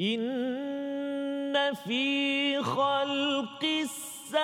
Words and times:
إن 0.00 1.54
في 1.86 2.58
خلق 2.62 3.62
السماوات 3.62 4.34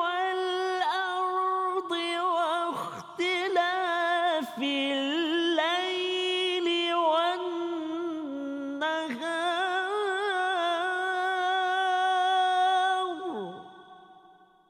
والأرض 0.00 1.90
واختلاف 2.72 4.58
الليل 4.58 6.68
والنهار 6.94 8.30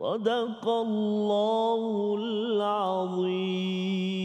صدق 0.01 0.69
الله 0.69 2.15
العظيم 2.19 4.20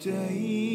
Day. 0.00 0.67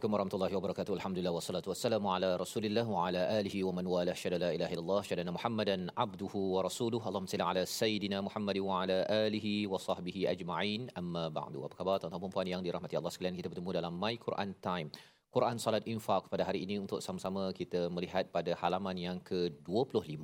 Assalamualaikum 0.00 0.16
warahmatullahi 0.16 0.54
wabarakatuh. 0.56 0.92
Alhamdulillah 0.96 1.32
wassalatu 1.36 1.68
wassalamu 1.72 2.08
ala 2.08 2.28
Rasulillah 2.42 2.84
wa 2.88 3.00
ala 3.06 3.22
alihi 3.38 3.60
wa 3.68 3.72
man 3.78 3.84
wala 3.84 4.12
syada 4.20 4.38
la 4.40 4.50
ilaha 4.56 4.72
illallah 4.72 5.00
syada 5.04 5.32
Muhammadan 5.36 5.92
abduhu 6.04 6.40
wa 6.56 6.62
rasuluhu. 6.64 7.04
Allahumma 7.04 7.28
salli 7.28 7.44
ala 7.44 7.62
sayidina 7.68 8.24
Muhammad 8.24 8.56
wa 8.64 8.80
ala 8.80 9.04
alihi 9.26 9.68
wa 9.68 9.76
sahbihi 9.76 10.24
ajma'in. 10.32 10.88
Amma 10.96 11.28
ba'du. 11.28 11.68
Apa 11.68 11.76
khabar 11.80 12.00
tuan-tuan 12.00 12.22
dan 12.24 12.32
puan 12.32 12.48
yang 12.48 12.62
dirahmati 12.64 12.96
Allah 12.96 13.12
sekalian? 13.12 13.36
Kita 13.36 13.52
bertemu 13.52 13.76
dalam 13.76 13.92
My 13.92 14.16
Quran 14.16 14.56
Time. 14.68 14.88
Quran 15.30 15.62
Salat 15.62 15.86
Infak 15.86 16.26
pada 16.26 16.42
hari 16.42 16.66
ini 16.66 16.82
untuk 16.82 16.98
sama-sama 16.98 17.54
kita 17.54 17.86
melihat 17.86 18.26
pada 18.34 18.50
halaman 18.58 18.96
yang 18.98 19.18
ke-25. 19.22 20.18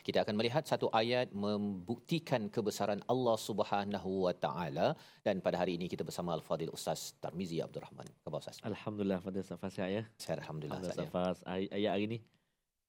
Kita 0.00 0.24
akan 0.24 0.34
melihat 0.40 0.64
satu 0.64 0.88
ayat 0.96 1.28
membuktikan 1.36 2.48
kebesaran 2.48 3.04
Allah 3.04 3.36
Subhanahu 3.36 4.24
wa 4.24 4.32
taala 4.32 4.96
dan 5.20 5.44
pada 5.44 5.60
hari 5.60 5.76
ini 5.76 5.92
kita 5.92 6.08
bersama 6.08 6.32
Al-Fadil 6.32 6.72
Ustaz 6.72 7.12
Tarmizi 7.20 7.60
Abdul 7.60 7.84
Rahman. 7.84 8.08
Khabar 8.24 8.40
Ustaz? 8.40 8.56
Alhamdulillah 8.64 9.20
pada 9.20 9.44
Safas 9.44 9.76
ya. 9.76 10.02
Saya 10.16 10.40
alhamdulillah 10.40 10.80
ya. 10.88 10.96
Safas 11.04 11.36
ay- 11.44 11.68
ayat 11.76 11.92
hari 11.92 12.06
ni 12.16 12.18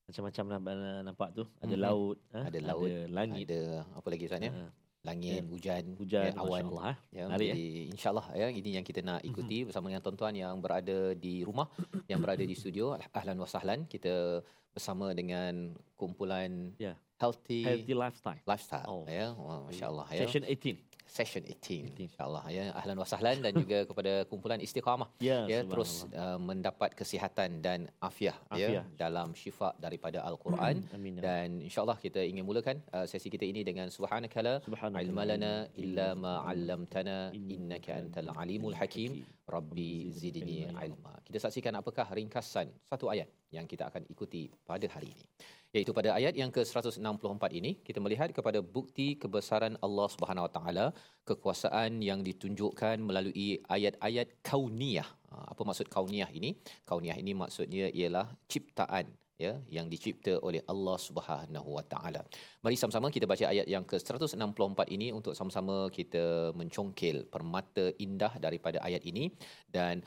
macam-macam 0.08 0.44
nampak, 0.56 0.74
nampak 1.04 1.30
tu. 1.36 1.44
Ada 1.60 1.76
Mhm. 1.76 1.84
laut, 1.84 2.18
ha? 2.32 2.40
Ada 2.48 2.60
laut, 2.64 2.88
ada 2.88 3.00
langit, 3.12 3.46
Ada 3.52 3.60
apa 3.92 4.08
lagi 4.08 4.24
Ustaz 4.24 4.40
ya? 4.40 4.52
ha, 4.56 4.64
Langit, 5.08 5.40
Ya. 5.40 5.48
hujan, 5.48 5.84
hujan, 5.96 6.30
ya, 6.30 6.36
awan. 6.36 6.68
masya-Allah. 6.68 6.84
ha. 6.84 6.94
Ya, 7.10 7.24
Menarik, 7.26 7.48
jadi 7.48 7.66
insyaallah 7.96 8.26
ya 8.36 8.48
ini 8.52 8.70
yang 8.76 8.84
kita 8.84 9.00
nak 9.02 9.24
ikuti 9.24 9.58
bersama 9.64 9.88
dengan 9.88 10.04
tuan-tuan 10.04 10.36
yang 10.36 10.60
berada 10.60 11.16
di 11.16 11.48
rumah, 11.48 11.72
yang 12.06 12.20
berada 12.20 12.44
di 12.44 12.52
studio. 12.54 13.00
Ahlan 13.16 13.40
wa 13.40 13.48
sahlan. 13.48 13.88
Kita 13.88 14.44
bersama 14.70 15.10
dengan 15.12 15.74
kumpulan 15.96 16.76
Ya. 16.76 16.94
Healthy, 17.18 17.66
Healthy 17.66 17.96
lifestyle. 17.98 18.42
Lifestyle 18.46 18.86
Oh. 18.86 19.04
ya. 19.10 19.34
Wah, 19.34 19.66
masya-Allah 19.66 20.06
ya. 20.14 20.22
Session 20.22 20.46
18. 20.46 20.86
Session 21.08 21.44
18 21.44 21.98
18. 21.98 22.06
insyaallah 22.08 22.44
ya. 22.52 22.66
Ahlan 22.80 22.98
wa 23.02 23.08
sahlan 23.08 23.38
dan 23.46 23.54
juga 23.56 23.80
kepada 23.90 24.14
kumpulan 24.30 24.60
Istiqamah 24.60 25.10
Ya, 25.24 25.40
ya 25.50 25.60
terus 25.66 26.06
uh, 26.14 26.38
mendapat 26.38 26.94
kesihatan 26.94 27.64
dan 27.66 27.80
afiah, 28.00 28.38
ya 28.54 28.68
Afiah. 28.70 28.86
dalam 29.00 29.32
syifa 29.34 29.72
daripada 29.82 30.22
al-Quran 30.30 30.76
Amin. 30.96 31.18
ya 31.18 31.22
dan 31.28 31.48
insyaallah 31.68 31.98
kita 31.98 32.22
ingin 32.22 32.44
mulakan 32.46 32.78
uh, 32.94 33.08
sesi 33.10 33.32
kita 33.34 33.48
ini 33.48 33.64
dengan 33.64 33.88
subhanakala 33.90 34.62
Subhanallah. 34.68 35.04
ilma 35.06 35.24
lana 35.26 35.54
illa 35.80 36.08
ma 36.14 36.34
'allamtana 36.46 37.18
innaka 37.34 37.98
antal 38.02 38.30
alimul 38.38 38.76
hakim 38.78 39.24
rabbi 39.48 40.12
zidni 40.12 40.68
ilma. 40.68 41.14
Kita 41.24 41.40
saksikan 41.40 41.74
apakah 41.80 42.08
ringkasan 42.12 42.68
satu 42.84 43.08
ayat 43.08 43.28
yang 43.56 43.64
kita 43.64 43.88
akan 43.88 44.04
ikuti 44.12 44.52
pada 44.68 44.84
hari 44.92 45.08
ini. 45.16 45.24
Iaitu 45.76 45.92
pada 45.92 46.16
ayat 46.16 46.34
yang 46.42 46.52
ke-164 46.56 47.44
ini 47.60 47.72
kita 47.88 48.00
melihat 48.00 48.32
kepada 48.38 48.60
bukti 48.64 49.20
kebesaran 49.20 49.76
Allah 49.86 50.08
Subhanahu 50.16 50.48
Wa 50.48 50.52
Taala, 50.58 50.86
kekuasaan 51.28 52.00
yang 52.10 52.24
ditunjukkan 52.24 53.04
melalui 53.04 53.60
ayat-ayat 53.68 54.40
kauniyah. 54.50 55.10
Ha, 55.32 55.36
Apa 55.52 55.62
maksud 55.68 55.92
kauniyah 55.92 56.32
ini? 56.32 56.56
Kauniyah 56.88 57.18
ini 57.20 57.36
maksudnya 57.36 57.92
ialah 57.92 58.32
ciptaan 58.48 59.12
ya 59.38 59.54
yang 59.76 59.86
dicipta 59.94 60.34
oleh 60.48 60.62
Allah 60.72 60.98
Subhanahu 61.08 61.70
Wa 61.78 61.84
Taala. 61.92 62.22
Mari 62.66 62.76
sama-sama 62.82 63.12
kita 63.16 63.30
baca 63.30 63.46
ayat 63.54 63.68
yang 63.70 63.86
ke-164 63.92 64.80
ini 64.96 65.08
untuk 65.14 65.36
sama-sama 65.38 65.92
kita 65.98 66.56
mencongkil 66.60 67.30
permata 67.30 67.92
indah 68.06 68.34
daripada 68.42 68.82
ayat 68.88 69.06
ini 69.06 69.30
dan 69.70 70.02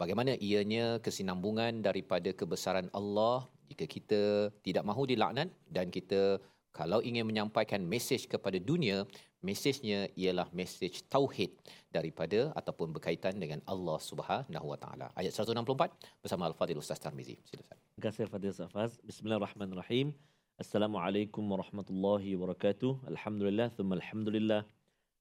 bagaimana 0.00 0.36
ianya 0.48 1.00
kesinambungan 1.06 1.80
daripada 1.86 2.30
kebesaran 2.40 2.88
Allah 2.92 3.48
jika 3.70 3.84
kita 3.88 4.50
tidak 4.66 4.84
mahu 4.84 5.08
dilaknat 5.08 5.48
dan 5.68 5.88
kita 5.88 6.38
kalau 6.74 6.98
ingin 6.98 7.22
menyampaikan 7.22 7.78
mesej 7.86 8.26
kepada 8.26 8.58
dunia, 8.58 9.06
mesejnya 9.38 10.10
ialah 10.18 10.50
mesej 10.50 11.06
tauhid 11.06 11.54
daripada 11.94 12.50
ataupun 12.58 12.90
berkaitan 12.90 13.38
dengan 13.38 13.62
Allah 13.70 13.98
Subhanahu 14.02 14.66
Wa 14.74 14.78
Taala. 14.82 15.06
Ayat 15.14 15.30
164 15.30 15.94
bersama 16.18 16.50
Al-Fadil 16.50 16.82
Ustaz 16.82 16.98
Tarmizi. 16.98 17.38
Silakan. 17.46 17.78
Terima 17.78 18.02
kasih 18.10 18.26
Fadil 18.26 18.50
Safas. 18.50 18.98
Bismillahirrahmanirrahim. 19.06 20.10
Assalamualaikum 20.58 21.46
warahmatullahi 21.46 22.34
wabarakatuh. 22.34 23.06
Alhamdulillah, 23.06 23.70
thumma 23.78 23.94
alhamdulillah. 24.00 24.66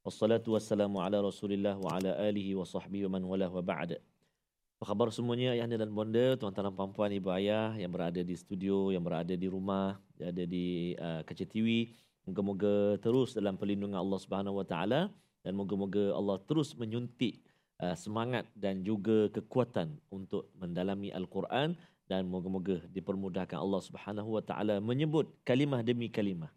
Wassalatu 0.01 0.57
wassalamu 0.57 1.05
ala 1.05 1.21
rasulillah 1.21 1.77
wa 1.77 2.01
ala 2.01 2.17
alihi 2.17 2.57
wa 2.57 2.65
sahbihi 2.65 3.05
wa 3.07 3.17
man 3.17 3.23
wala 3.29 3.47
wa 3.49 3.61
ba'd. 3.61 4.01
Apa 4.83 4.99
khabar 4.99 5.15
semuanya 5.15 5.55
ayahanda 5.55 5.79
dan 5.79 5.95
bonda, 5.95 6.35
tuan-tuan 6.35 6.67
dan 6.67 6.75
puan-puan, 6.75 7.07
ibu 7.15 7.31
ayah 7.31 7.71
yang 7.79 7.87
berada 7.87 8.19
di 8.19 8.35
studio, 8.35 8.91
yang 8.91 8.99
berada 8.99 9.31
di 9.31 9.47
rumah, 9.47 9.95
yang 10.19 10.35
ada 10.35 10.43
di 10.43 10.91
uh, 10.99 11.23
kaca 11.23 11.47
TV. 11.47 11.95
Moga-moga 12.27 12.99
terus 12.99 13.31
dalam 13.31 13.55
perlindungan 13.55 13.95
Allah 13.95 14.19
Subhanahu 14.19 14.59
wa 14.59 14.67
taala 14.67 15.07
dan 15.39 15.55
moga-moga 15.55 16.11
Allah 16.11 16.35
terus 16.43 16.75
menyuntik 16.75 17.39
uh, 17.79 17.95
semangat 17.95 18.43
dan 18.59 18.83
juga 18.83 19.31
kekuatan 19.31 20.03
untuk 20.11 20.51
mendalami 20.59 21.15
al-Quran 21.15 21.79
dan 22.11 22.27
moga-moga 22.27 22.83
dipermudahkan 22.91 23.55
Allah 23.55 23.79
Subhanahu 23.87 24.35
wa 24.35 24.43
taala 24.43 24.83
menyebut 24.83 25.31
kalimah 25.47 25.79
demi 25.79 26.11
kalimah, 26.11 26.51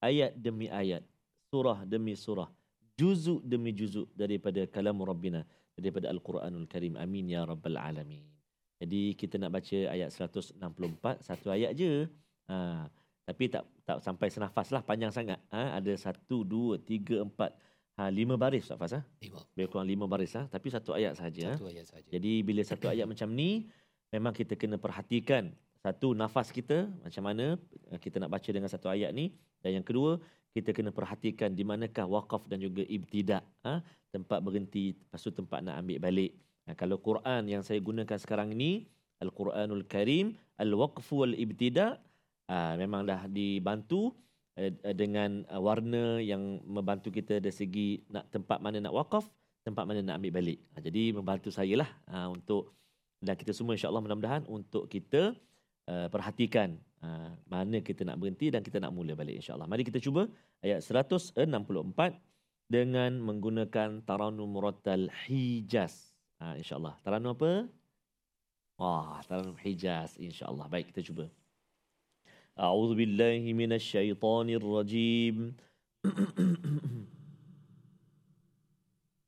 ayat 0.00 0.32
demi 0.40 0.72
ayat, 0.72 1.04
surah 1.52 1.84
demi 1.84 2.16
surah, 2.16 2.48
juzuk 2.96 3.44
demi 3.44 3.76
juzuk 3.76 4.08
daripada 4.16 4.64
kalam 4.64 5.04
Rabbina 5.04 5.44
daripada 5.80 6.10
Al-Quranul 6.10 6.66
Karim. 6.66 6.98
Amin 6.98 7.30
ya 7.30 7.46
rabbal 7.46 7.78
alamin. 7.78 8.22
Jadi 8.78 9.18
kita 9.18 9.38
nak 9.42 9.58
baca 9.58 9.78
ayat 9.90 10.10
164 10.14 10.58
satu 11.22 11.50
ayat 11.50 11.74
je. 11.74 12.06
Ha, 12.46 12.86
tapi 13.26 13.44
tak 13.50 13.66
tak 13.82 13.98
sampai 14.00 14.30
senafas 14.30 14.70
lah 14.70 14.80
panjang 14.86 15.10
sangat. 15.10 15.42
Ha, 15.50 15.78
ada 15.82 15.92
satu, 15.98 16.46
dua, 16.46 16.78
tiga, 16.78 17.26
empat, 17.26 17.52
ha, 17.98 18.08
lima 18.08 18.38
baris 18.38 18.70
Ustaz 18.70 18.78
Fas. 18.78 18.92
Ha? 18.94 19.00
Lima. 19.18 19.42
Lebih 19.58 19.66
kurang 19.68 19.88
lima 19.90 20.06
baris. 20.06 20.32
Ha? 20.38 20.46
Tapi 20.46 20.70
satu 20.70 20.94
ayat 20.94 21.18
saja. 21.18 21.52
Ha? 21.52 21.54
Satu 21.58 21.68
ayat 21.68 21.86
saja. 21.90 22.08
Jadi 22.08 22.32
bila 22.46 22.62
satu 22.62 22.86
ayat 22.86 23.06
macam 23.12 23.28
ni 23.34 23.66
memang 24.14 24.32
kita 24.32 24.54
kena 24.54 24.78
perhatikan 24.78 25.50
satu 25.78 26.10
nafas 26.14 26.50
kita 26.50 26.90
macam 27.06 27.22
mana 27.22 27.54
eh, 27.94 28.00
kita 28.02 28.18
nak 28.18 28.34
baca 28.34 28.50
dengan 28.50 28.66
satu 28.66 28.90
ayat 28.90 29.14
ni 29.14 29.30
dan 29.62 29.78
yang 29.78 29.86
kedua 29.86 30.18
kita 30.56 30.72
kena 30.72 30.90
perhatikan 30.90 31.52
di 31.52 31.62
manakah 31.62 32.08
waqaf 32.08 32.48
dan 32.48 32.58
juga 32.58 32.82
ibtida 32.86 33.44
ha? 33.62 33.84
tempat 34.10 34.40
berhenti 34.40 34.96
lepas 34.96 35.20
tu 35.20 35.30
tempat 35.30 35.60
nak 35.60 35.84
ambil 35.84 35.98
balik. 36.00 36.32
Ha, 36.68 36.76
kalau 36.76 37.00
Quran 37.00 37.48
yang 37.48 37.62
saya 37.64 37.80
gunakan 37.80 38.18
sekarang 38.20 38.52
ni 38.52 38.88
Al-Quranul 39.20 39.84
Karim 39.88 40.36
al-waqf 40.56 41.06
wal 41.12 41.34
ibtida 41.36 42.00
ha, 42.48 42.74
memang 42.76 43.04
dah 43.04 43.28
dibantu 43.28 44.16
eh, 44.56 44.72
eh, 44.72 44.96
dengan 44.96 45.44
eh, 45.46 45.60
warna 45.60 46.18
yang 46.18 46.60
membantu 46.64 47.12
kita 47.12 47.38
dari 47.38 47.54
segi 47.54 47.88
nak 48.08 48.32
tempat 48.32 48.58
mana 48.58 48.80
nak 48.80 48.94
waqaf 48.96 49.24
tempat 49.62 49.84
mana 49.84 50.00
nak 50.00 50.18
ambil 50.20 50.40
balik. 50.40 50.58
Ha, 50.74 50.80
jadi 50.80 51.12
membantu 51.12 51.52
saya 51.52 51.84
lah 51.84 51.90
ha, 52.08 52.32
untuk 52.32 52.72
dan 53.18 53.34
kita 53.34 53.50
semua 53.50 53.74
insyaAllah 53.74 54.02
mudah-mudahan 54.02 54.46
untuk 54.46 54.86
kita 54.86 55.34
Uh, 55.88 56.04
perhatikan 56.12 56.76
uh, 57.00 57.32
mana 57.48 57.80
kita 57.80 58.04
nak 58.04 58.20
berhenti 58.20 58.52
dan 58.52 58.60
kita 58.60 58.76
nak 58.76 58.92
mula 58.92 59.16
balik 59.16 59.40
insyaAllah. 59.40 59.64
Mari 59.64 59.88
kita 59.88 59.96
cuba 60.04 60.28
ayat 60.60 60.84
164 60.84 61.32
dengan 62.68 63.16
menggunakan 63.24 64.04
Taranum 64.04 64.52
Muratal 64.52 65.08
Hijaz. 65.24 66.12
Ha, 66.44 66.52
uh, 66.52 66.60
InsyaAllah. 66.60 66.92
Taranum 67.00 67.32
apa? 67.32 67.64
Wah, 68.76 69.24
Taranum 69.24 69.56
Hijaz 69.56 70.20
insyaAllah. 70.20 70.68
Baik, 70.68 70.92
kita 70.92 71.00
cuba. 71.08 71.32
A'udzubillahiminasyaitanirrajim. 72.60 75.56
Hmm. 76.04 77.08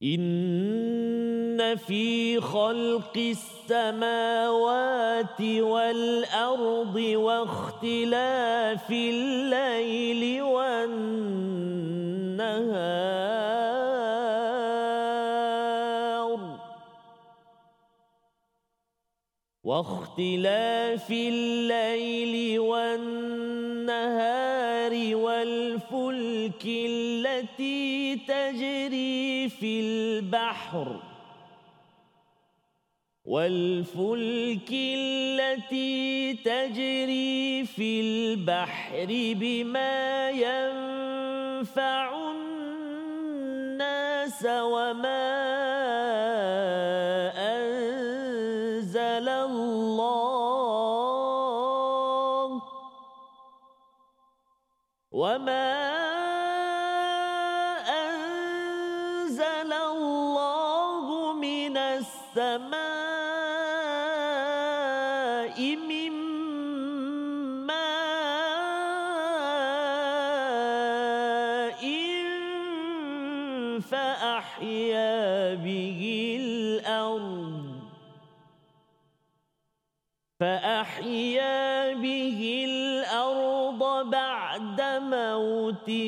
إن 0.02 1.76
في 1.76 2.41
خلق 2.41 3.37
السماوات 3.70 5.41
والأرض 5.41 6.97
واختلاف 6.97 8.91
الليل 8.91 10.43
والنهار. 10.43 11.81
واختلاف 19.70 21.06
الليل 21.11 22.58
والنهار 22.58 23.94
والفلك 25.17 26.64
التي 26.67 28.17
تجري 28.17 29.49
في 29.49 29.81
البحر 29.81 31.00
والفلك 33.25 34.70
التي 34.72 36.34
تجري 36.34 37.64
في 37.64 38.00
البحر 38.00 39.06
بما 39.40 40.31
ينفع 40.31 42.31
الناس 43.11 44.44
وما 44.44 45.31
وما 55.30 55.69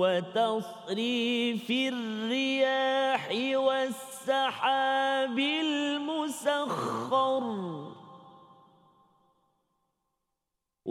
وتصريف 0.00 1.70
الرياح 1.70 3.28
والسحاب 3.54 5.38
المسخر 5.38 6.82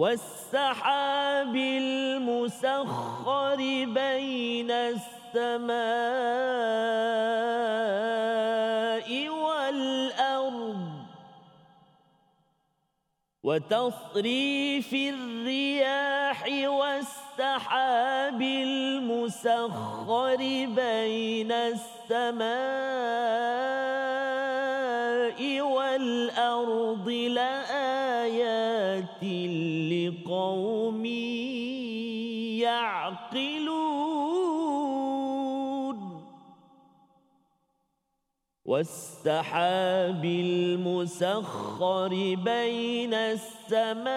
والسحاب 0.02 1.56
المسخر 1.56 3.56
بين 3.86 4.72
السماء 4.72 5.70
والأرض 9.30 10.78
وتصريف 13.44 14.94
الرياح 14.94 16.46
والسحاب 16.66 18.42
المسخر 18.42 20.36
بين 20.66 21.52
والأرض 25.62 27.10
لآيات 27.10 28.54
لقوم 29.92 31.06
يعقلون. 32.60 34.12
والسحاب 38.66 40.26
المسخر 40.26 42.10
بين 42.36 43.14
السماء 43.14 44.12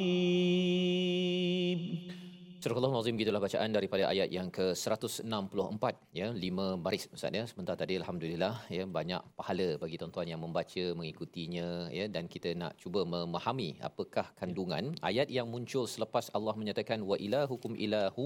Surah 2.66 2.82
Al-Azim 2.82 3.14
gitulah 3.22 3.38
bacaan 3.38 3.70
daripada 3.78 4.10
ayat 4.10 4.26
yang 4.34 4.50
ke-164 4.50 5.84
ya 6.20 6.34
lima 6.34 6.74
baris 6.86 7.06
ustaz 7.14 7.30
ya 7.38 7.46
sebentar 7.46 7.78
tadi 7.78 7.94
alhamdulillah 8.02 8.66
ya 8.78 8.90
banyak 8.90 9.22
pahala 9.38 9.78
bagi 9.78 10.02
tuan-tuan 10.02 10.26
yang 10.34 10.42
membaca 10.42 10.84
mengikutinya 10.98 11.94
ya 11.94 12.06
dan 12.10 12.26
kita 12.26 12.58
nak 12.58 12.74
cuba 12.82 13.06
memahami 13.06 13.78
apakah 13.90 14.26
kandungan 14.34 14.98
ayat 15.06 15.30
yang 15.38 15.46
muncul 15.46 15.86
selepas 15.86 16.34
Allah 16.34 16.58
menyatakan 16.58 17.06
wa 17.06 17.14
ilahukum 17.28 17.78
ilahu 17.78 18.26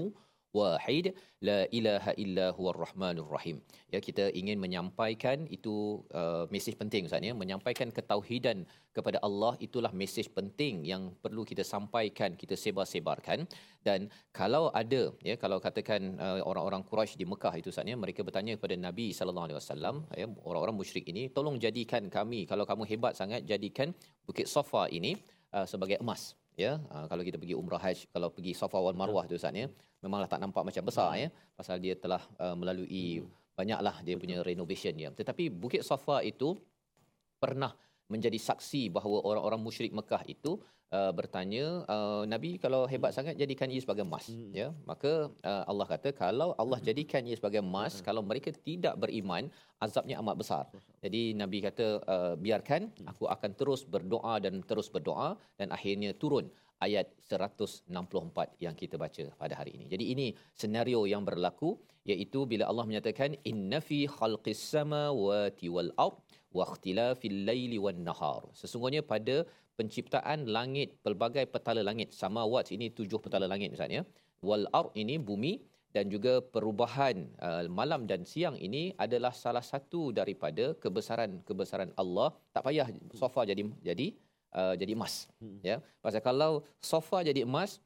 wahid 0.57 1.05
la 1.47 1.59
ilaha 1.77 2.11
illa 2.23 2.45
huwar 2.57 2.75
rahmanur 2.85 3.27
rahim. 3.35 3.57
Ya 3.93 3.99
kita 4.07 4.25
ingin 4.39 4.57
menyampaikan 4.63 5.43
itu 5.57 5.75
uh, 6.19 6.43
mesej 6.53 6.75
penting 6.81 7.05
ustaz 7.09 7.27
ya. 7.29 7.33
Menyampaikan 7.43 7.91
ketauhidan 7.97 8.63
kepada 8.97 9.19
Allah 9.27 9.53
itulah 9.67 9.91
mesej 10.01 10.27
penting 10.37 10.87
yang 10.91 11.11
perlu 11.23 11.43
kita 11.51 11.63
sampaikan 11.73 12.39
kita 12.41 12.55
sebar-sebarkan. 12.63 13.43
Dan 13.87 14.09
kalau 14.31 14.63
ada 14.81 15.03
ya 15.29 15.35
kalau 15.43 15.59
katakan 15.67 16.15
uh, 16.25 16.39
orang-orang 16.51 16.81
Quraisy 16.89 17.19
di 17.21 17.27
Mekah 17.27 17.53
itu 17.59 17.69
ustaz 17.73 17.85
ya 17.91 17.97
mereka 18.05 18.23
bertanya 18.27 18.55
kepada 18.57 18.75
Nabi 18.87 19.07
sallallahu 19.17 19.47
alaihi 19.47 19.59
wasallam 19.61 19.95
ya 20.21 20.25
orang-orang 20.49 20.75
musyrik 20.81 21.05
ini 21.11 21.29
tolong 21.37 21.59
jadikan 21.65 22.07
kami 22.17 22.47
kalau 22.49 22.65
kamu 22.71 22.83
hebat 22.91 23.13
sangat 23.19 23.43
jadikan 23.51 23.91
bukit 24.25 24.47
Safa 24.55 24.87
ini 24.97 25.13
uh, 25.53 25.67
sebagai 25.69 25.99
emas 26.03 26.33
ya 26.55 26.79
uh, 26.91 27.05
kalau 27.11 27.23
kita 27.27 27.37
pergi 27.39 27.55
umrah 27.55 27.79
haji 27.79 28.07
kalau 28.11 28.27
pergi 28.31 28.51
Safa 28.55 28.79
wal 28.79 28.95
Marwah 28.95 29.27
tu 29.27 29.35
ustaz 29.39 29.55
ya 29.55 29.67
memanglah 30.05 30.29
tak 30.29 30.37
nampak 30.37 30.61
macam 30.61 30.83
besar 30.85 31.17
ya. 31.17 31.33
pasal 31.57 31.81
dia 31.81 31.97
telah 31.97 32.21
uh, 32.37 32.53
melalui 32.53 33.25
banyaklah 33.55 34.03
dia 34.05 34.15
punya 34.19 34.37
renovation 34.45 34.93
dia. 34.93 35.09
Tetapi 35.09 35.49
bukit 35.49 35.81
Safa 35.81 36.21
itu 36.21 36.59
pernah 37.41 37.73
menjadi 38.11 38.37
saksi 38.37 38.93
bahawa 38.93 39.17
orang-orang 39.25 39.61
musyrik 39.65 39.91
Mekah 39.93 40.23
itu 40.29 40.61
uh, 40.93 41.11
bertanya 41.19 41.65
uh, 41.89 42.23
Nabi 42.33 42.61
kalau 42.61 42.85
hebat 42.91 43.11
sangat 43.17 43.35
jadikan 43.41 43.71
ia 43.73 43.81
sebagai 43.81 44.05
emas. 44.05 44.25
Hmm. 44.29 44.51
ya 44.53 44.67
maka 44.89 45.31
uh, 45.31 45.63
Allah 45.71 45.87
kata 45.93 46.09
kalau 46.13 46.49
Allah 46.61 46.79
jadikan 46.87 47.25
ia 47.25 47.35
sebagai 47.39 47.61
emas 47.65 47.99
kalau 48.07 48.21
mereka 48.21 48.53
tidak 48.53 48.95
beriman 49.01 49.49
azabnya 49.81 50.21
amat 50.21 50.35
besar. 50.41 50.63
Jadi 51.01 51.33
Nabi 51.41 51.57
kata 51.67 51.87
uh, 52.05 52.33
biarkan 52.37 52.93
aku 53.11 53.25
akan 53.35 53.51
terus 53.59 53.81
berdoa 53.85 54.37
dan 54.43 54.61
terus 54.69 54.87
berdoa 54.93 55.33
dan 55.59 55.73
akhirnya 55.73 56.13
turun 56.13 56.47
ayat 56.83 57.07
164 57.31 57.87
yang 58.59 58.75
kita 58.75 58.99
baca 58.99 59.31
pada 59.39 59.53
hari 59.55 59.79
ini. 59.79 59.85
Jadi 59.87 60.05
ini 60.13 60.27
senario 60.53 61.07
yang 61.07 61.23
berlaku 61.23 61.79
iaitu 62.05 62.45
bila 62.45 62.69
Allah 62.69 62.85
menyatakan 62.85 63.33
inna 63.47 63.79
fi 63.81 64.05
khalqis 64.05 64.61
samawati 64.75 65.71
wal 65.71 65.89
ard 65.97 66.19
wa 66.57 66.63
ikhtilafil 66.69 67.37
laili 67.49 67.77
wan 67.85 67.99
nahar. 68.07 68.41
Sesungguhnya 68.61 69.01
pada 69.13 69.35
penciptaan 69.77 70.47
langit 70.57 70.89
pelbagai 71.05 71.45
petala 71.53 71.81
langit 71.89 72.09
samawat 72.21 72.71
ini 72.75 72.87
tujuh 72.97 73.19
petala 73.25 73.47
langit 73.53 73.75
Ustaz 73.75 73.91
ya. 73.97 74.03
Wal 74.47 74.65
ard 74.79 74.91
ini 75.03 75.15
bumi 75.29 75.53
dan 75.95 76.11
juga 76.13 76.33
perubahan 76.53 77.17
uh, 77.47 77.63
malam 77.79 78.03
dan 78.11 78.21
siang 78.31 78.55
ini 78.67 78.83
adalah 79.05 79.31
salah 79.43 79.63
satu 79.71 80.11
daripada 80.19 80.65
kebesaran-kebesaran 80.83 81.91
Allah. 82.01 82.29
Tak 82.55 82.63
payah 82.67 82.87
sofa 83.21 83.43
jadi 83.51 83.63
jadi 83.89 84.07
uh, 84.59 84.73
jadi 84.81 84.91
emas. 84.95 85.27
Ya. 85.63 85.77
Pasal 86.03 86.23
kalau 86.29 86.51
sofa 86.91 87.23
jadi 87.29 87.47
emas, 87.47 87.79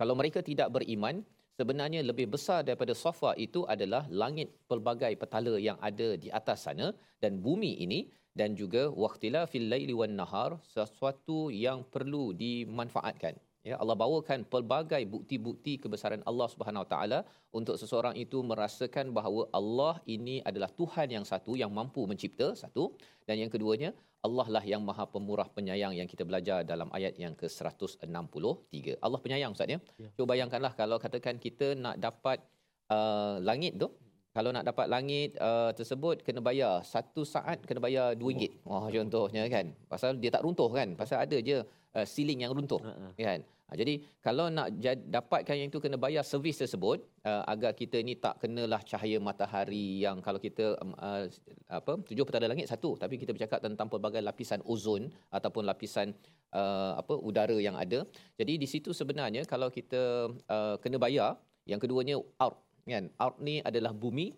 kalau 0.00 0.16
mereka 0.20 0.40
tidak 0.40 0.68
beriman, 0.72 1.24
sebenarnya 1.56 2.00
lebih 2.04 2.26
besar 2.34 2.60
daripada 2.68 2.92
sofa 2.92 3.32
itu 3.46 3.64
adalah 3.74 4.04
langit 4.12 4.52
pelbagai 4.68 5.12
petala 5.16 5.56
yang 5.68 5.78
ada 5.80 6.08
di 6.20 6.28
atas 6.28 6.68
sana 6.68 6.92
dan 7.22 7.40
bumi 7.40 7.72
ini 7.84 8.00
dan 8.36 8.52
juga 8.52 8.92
waqtila 8.92 9.48
fil 9.48 9.66
laili 9.72 9.96
wan 9.96 10.12
nahar 10.20 10.60
sesuatu 10.76 11.48
yang 11.48 11.80
perlu 11.88 12.36
dimanfaatkan 12.36 13.34
ya 13.68 13.76
Allah 13.82 13.96
bawakan 14.02 14.40
pelbagai 14.52 15.02
bukti-bukti 15.14 15.72
kebesaran 15.82 16.22
Allah 16.30 16.48
Subhanahu 16.54 16.84
Wa 16.84 16.90
Taala 16.92 17.18
untuk 17.58 17.76
seseorang 17.82 18.14
itu 18.24 18.40
merasakan 18.50 19.06
bahawa 19.18 19.42
Allah 19.58 19.94
ini 20.16 20.36
adalah 20.50 20.70
Tuhan 20.80 21.08
yang 21.16 21.24
satu 21.32 21.54
yang 21.62 21.72
mampu 21.78 22.02
mencipta 22.10 22.48
satu 22.62 22.84
dan 23.28 23.36
yang 23.42 23.50
keduanya 23.54 23.90
Allah 24.26 24.46
lah 24.54 24.64
yang 24.72 24.82
Maha 24.88 25.04
Pemurah 25.14 25.48
Penyayang 25.56 25.92
yang 25.98 26.08
kita 26.12 26.22
belajar 26.28 26.58
dalam 26.70 26.88
ayat 26.90 27.14
yang 27.22 27.34
ke-163. 27.40 28.98
Allah 29.04 29.20
penyayang 29.24 29.54
Ustaz 29.54 29.70
ya. 29.74 29.78
Ya. 30.02 30.08
Cuba 30.16 30.34
bayangkanlah 30.34 30.72
kalau 30.80 30.96
katakan 31.04 31.38
kita 31.38 31.78
nak 31.84 31.96
dapat 32.06 32.42
uh, 32.90 33.38
langit 33.48 33.78
tu 33.82 33.88
kalau 34.36 34.50
nak 34.52 34.68
dapat 34.68 34.86
langit 34.92 35.32
uh, 35.40 35.72
tersebut 35.72 36.20
kena 36.26 36.44
bayar 36.44 36.84
satu 36.84 37.24
saat 37.24 37.64
kena 37.64 37.80
bayar 37.80 38.12
RM2 38.20 38.68
wah 38.68 38.84
contohnya 38.92 39.42
kan 39.48 39.72
pasal 39.88 40.20
dia 40.20 40.28
tak 40.34 40.44
runtuh 40.44 40.68
kan 40.68 40.92
pasal 40.92 41.24
ada 41.24 41.40
je 41.40 41.64
uh, 41.96 42.04
ceiling 42.04 42.44
yang 42.44 42.52
runtuh 42.52 42.76
Ha-ha. 42.84 43.16
kan 43.16 43.40
jadi 43.74 43.98
kalau 44.22 44.46
nak 44.46 44.78
jad, 44.78 44.94
dapatkan 45.10 45.58
yang 45.58 45.68
itu 45.74 45.82
kena 45.82 45.98
bayar 45.98 46.22
servis 46.22 46.62
tersebut 46.62 47.02
uh, 47.26 47.42
agar 47.50 47.74
kita 47.74 47.98
ni 47.98 48.14
tak 48.14 48.38
kenalah 48.38 48.78
cahaya 48.86 49.18
matahari 49.18 50.06
yang 50.06 50.22
kalau 50.22 50.38
kita 50.38 50.78
um, 50.78 50.94
uh, 51.02 51.26
apa 51.66 51.98
tujuh 52.06 52.22
petala 52.22 52.46
langit 52.46 52.70
satu 52.70 52.94
tapi 52.94 53.18
kita 53.18 53.34
bercakap 53.34 53.58
tentang 53.58 53.90
pelbagai 53.90 54.22
lapisan 54.22 54.62
ozon 54.62 55.10
ataupun 55.34 55.66
lapisan 55.66 56.14
uh, 56.54 56.94
apa 56.94 57.18
udara 57.18 57.58
yang 57.58 57.74
ada. 57.74 58.06
Jadi 58.38 58.54
di 58.54 58.68
situ 58.70 58.94
sebenarnya 58.94 59.42
kalau 59.50 59.66
kita 59.66 60.30
uh, 60.46 60.78
kena 60.78 61.02
bayar 61.02 61.34
yang 61.66 61.82
keduanya 61.82 62.22
out 62.38 62.62
kan. 62.86 63.10
Out 63.18 63.42
ni 63.42 63.58
adalah 63.66 63.90
bumi. 63.90 64.30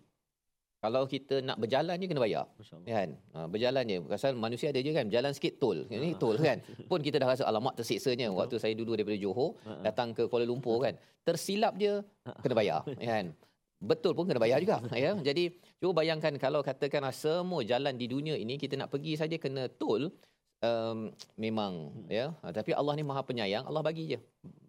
Kalau 0.78 1.10
kita 1.10 1.42
nak 1.42 1.58
berjalan 1.58 1.98
je 1.98 2.06
kena 2.06 2.22
bayar. 2.22 2.46
Kan? 2.86 3.18
Ha, 3.34 3.50
berjalan 3.50 3.82
je. 3.82 3.98
Pasal 4.06 4.38
manusia 4.38 4.70
ada 4.70 4.78
je 4.78 4.94
kan 4.94 5.10
berjalan 5.10 5.34
sikit 5.34 5.58
tol 5.58 5.82
ini 5.90 6.14
tol 6.14 6.38
kan? 6.38 6.62
Pun 6.90 7.02
kita 7.02 7.18
dah 7.18 7.34
rasa 7.34 7.42
alamak 7.50 7.74
tersiksanya. 7.74 8.30
Waktu 8.30 8.62
saya 8.62 8.78
dulu 8.78 8.94
daripada 8.94 9.18
Johor 9.18 9.58
Ha, 9.66 9.74
ha. 9.74 9.82
datang 9.82 10.14
ke 10.14 10.30
Kuala 10.30 10.46
Lumpur 10.46 10.78
kan 10.78 10.94
tersilap 11.26 11.74
dia 11.74 12.06
kena 12.40 12.54
bayar. 12.54 12.80
Kan? 12.94 13.34
Betul 13.82 14.14
pun 14.14 14.30
kena 14.30 14.38
bayar 14.38 14.62
juga 14.62 14.78
ya. 14.94 15.18
Jadi 15.18 15.50
cuba 15.82 16.02
bayangkan 16.02 16.34
kalau 16.38 16.62
katakanlah 16.62 17.10
semua 17.10 17.66
jalan 17.66 17.98
di 17.98 18.06
dunia 18.06 18.38
ini 18.38 18.54
kita 18.54 18.78
nak 18.78 18.94
pergi 18.94 19.18
saja 19.18 19.34
kena 19.34 19.66
tol 19.66 20.14
um, 20.62 21.10
memang 21.34 21.90
ya. 22.06 22.30
Ha, 22.46 22.54
tapi 22.54 22.70
Allah 22.70 22.94
ni 22.94 23.02
Maha 23.02 23.26
Penyayang 23.26 23.66
Allah 23.66 23.82
bagi 23.82 24.14
je. 24.14 24.18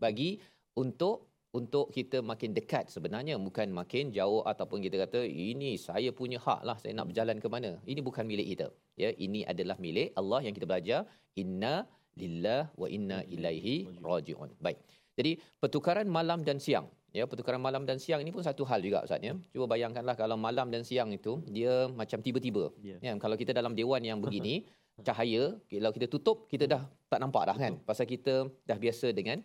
Bagi 0.01 0.41
untuk 0.73 1.28
untuk 1.49 1.89
kita 1.89 2.21
makin 2.21 2.53
dekat 2.53 2.93
sebenarnya 2.93 3.33
bukan 3.41 3.73
makin 3.73 4.13
jauh 4.13 4.45
ataupun 4.45 4.85
kita 4.85 5.01
kata 5.01 5.25
ini 5.25 5.81
saya 5.81 6.13
punya 6.13 6.37
hak 6.37 6.61
lah 6.61 6.77
saya 6.77 6.93
nak 6.93 7.09
berjalan 7.09 7.41
ke 7.41 7.47
mana. 7.49 7.71
Ini 7.89 7.99
bukan 8.05 8.23
milik 8.29 8.47
kita 8.53 8.67
ya. 8.93 9.09
Ini 9.25 9.49
adalah 9.49 9.77
milik 9.81 10.13
Allah 10.13 10.39
yang 10.45 10.53
kita 10.53 10.69
belajar 10.69 11.09
inna 11.33 11.89
lillah 12.21 12.69
wa 12.77 12.85
inna 12.85 13.25
ilaihi 13.25 13.89
rajiun. 13.97 14.53
Baik. 14.61 14.77
Jadi 15.17 15.41
pertukaran 15.57 16.05
malam 16.05 16.45
dan 16.45 16.61
siang 16.61 16.85
ya. 17.17 17.25
Pertukaran 17.25 17.57
malam 17.57 17.81
dan 17.89 17.97
siang 17.97 18.21
ini 18.21 18.29
pun 18.29 18.45
satu 18.45 18.61
hal 18.69 18.79
juga 18.85 19.01
ustaz 19.09 19.25
ya. 19.25 19.33
Cuba 19.49 19.65
bayangkanlah 19.65 20.13
kalau 20.13 20.37
malam 20.37 20.69
dan 20.69 20.85
siang 20.85 21.09
itu 21.09 21.41
dia 21.49 21.89
macam 21.89 22.21
tiba-tiba 22.21 22.69
Ya. 22.85 23.01
ya. 23.01 23.13
Kalau 23.17 23.33
kita 23.33 23.57
dalam 23.57 23.73
dewan 23.73 24.05
yang 24.05 24.21
begini 24.21 24.69
cahaya 25.07 25.55
kalau 25.65 25.91
kita 25.95 26.05
tutup 26.11 26.45
kita 26.51 26.69
dah 26.69 26.85
tak 27.09 27.19
nampak 27.25 27.43
dah 27.49 27.57
kan. 27.57 27.73
Pasal 27.89 28.05
kita 28.05 28.45
dah 28.69 28.77
biasa 28.77 29.09
dengan 29.17 29.41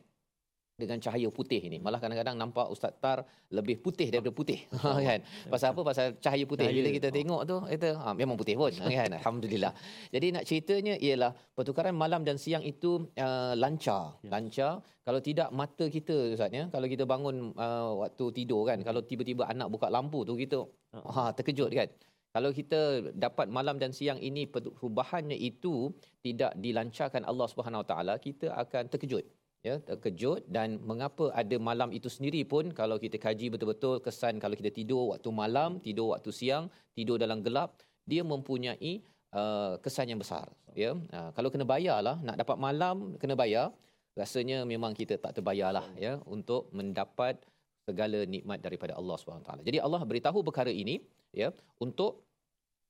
dengan 0.75 0.99
cahaya 0.99 1.29
putih 1.31 1.63
ini. 1.63 1.79
Malah 1.79 2.03
kadang-kadang 2.03 2.35
nampak 2.35 2.67
Ustaz 2.67 2.99
Tar 2.99 3.23
lebih 3.55 3.79
putih 3.79 4.11
daripada 4.11 4.35
putih. 4.35 4.67
kan? 5.09 5.23
Pasal 5.47 5.71
apa? 5.71 5.81
Pasal 5.87 6.07
cahaya 6.19 6.45
putih. 6.51 6.67
Cahaya. 6.67 6.79
Bila 6.83 6.89
kita 6.91 7.09
tengok 7.15 7.41
tu, 7.47 7.57
kita 7.71 7.89
ha, 7.95 8.11
memang 8.11 8.35
putih 8.35 8.59
pun. 8.59 8.75
kan? 8.99 9.11
Alhamdulillah. 9.15 9.73
Jadi 10.11 10.27
nak 10.35 10.45
ceritanya 10.51 10.95
ialah 10.99 11.31
pertukaran 11.55 11.95
malam 11.95 12.27
dan 12.27 12.37
siang 12.43 12.67
itu 12.67 13.07
uh, 13.15 13.55
lancar. 13.55 14.19
Ya. 14.27 14.31
Lancar. 14.35 14.73
Kalau 15.07 15.21
tidak 15.23 15.49
mata 15.55 15.87
kita 15.87 16.35
Ustaz 16.35 16.51
ya. 16.51 16.67
Kalau 16.75 16.87
kita 16.91 17.07
bangun 17.07 17.55
uh, 17.55 18.03
waktu 18.03 18.25
tidur 18.35 18.67
kan. 18.67 18.83
Kalau 18.83 19.07
tiba-tiba 19.07 19.47
anak 19.47 19.71
buka 19.71 19.87
lampu 19.87 20.27
tu 20.27 20.35
kita 20.35 20.67
ha, 21.15 21.31
terkejut 21.31 21.71
kan. 21.71 21.87
Kalau 22.35 22.51
kita 22.51 23.15
dapat 23.15 23.47
malam 23.47 23.79
dan 23.79 23.95
siang 23.95 24.19
ini 24.19 24.51
perubahannya 24.51 25.39
itu 25.39 25.95
tidak 26.19 26.59
dilancarkan 26.59 27.23
Allah 27.23 27.47
Subhanahu 27.47 27.87
Wa 27.87 27.89
Taala, 27.95 28.15
kita 28.19 28.51
akan 28.59 28.91
terkejut 28.91 29.23
ya 29.65 29.81
terkejut 29.89 30.45
dan 30.57 30.77
mengapa 30.91 31.33
ada 31.41 31.57
malam 31.69 31.89
itu 31.99 32.09
sendiri 32.17 32.45
pun 32.53 32.69
kalau 32.81 32.97
kita 33.05 33.17
kaji 33.17 33.49
betul-betul 33.49 33.97
kesan 34.07 34.37
kalau 34.43 34.53
kita 34.61 34.69
tidur 34.79 35.17
waktu 35.17 35.29
malam 35.43 35.81
tidur 35.87 36.13
waktu 36.13 36.31
siang 36.39 36.65
tidur 36.93 37.17
dalam 37.17 37.41
gelap 37.47 37.81
dia 38.05 38.21
mempunyai 38.21 38.93
uh, 39.33 39.73
kesan 39.85 40.13
yang 40.13 40.21
besar 40.25 40.47
ya. 40.77 40.93
Uh, 41.17 41.31
kalau 41.37 41.49
kena 41.53 41.65
bayarlah 41.73 42.17
nak 42.27 42.37
dapat 42.43 42.57
malam 42.67 42.97
kena 43.23 43.35
bayar. 43.45 43.69
Rasanya 44.15 44.63
memang 44.63 44.95
kita 44.95 45.19
tak 45.19 45.33
terbayarlah 45.37 45.87
ya 45.99 46.23
untuk 46.35 46.71
mendapat 46.71 47.35
segala 47.83 48.23
nikmat 48.35 48.63
daripada 48.63 48.95
Allah 48.95 49.19
taala. 49.19 49.63
Jadi 49.69 49.83
Allah 49.83 50.01
beritahu 50.11 50.39
perkara 50.47 50.71
ini 50.71 51.03
ya 51.35 51.51
untuk 51.83 52.23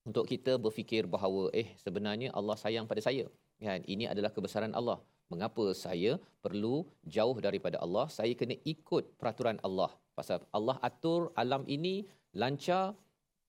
untuk 0.04 0.28
kita 0.28 0.60
berfikir 0.60 1.08
bahawa 1.08 1.48
eh 1.60 1.72
sebenarnya 1.80 2.28
Allah 2.38 2.56
sayang 2.60 2.84
pada 2.84 3.00
saya. 3.00 3.24
Kan 3.56 3.80
ini 3.88 4.04
adalah 4.04 4.28
kebesaran 4.36 4.76
Allah 4.76 5.00
mengapa 5.33 5.65
saya 5.83 6.11
perlu 6.45 6.75
jauh 7.15 7.37
daripada 7.47 7.77
Allah 7.85 8.05
saya 8.17 8.33
kena 8.39 8.55
ikut 8.73 9.03
peraturan 9.19 9.57
Allah 9.67 9.91
pasal 10.17 10.41
Allah 10.57 10.77
atur 10.89 11.21
alam 11.43 11.63
ini 11.75 11.95
lancar 12.41 12.85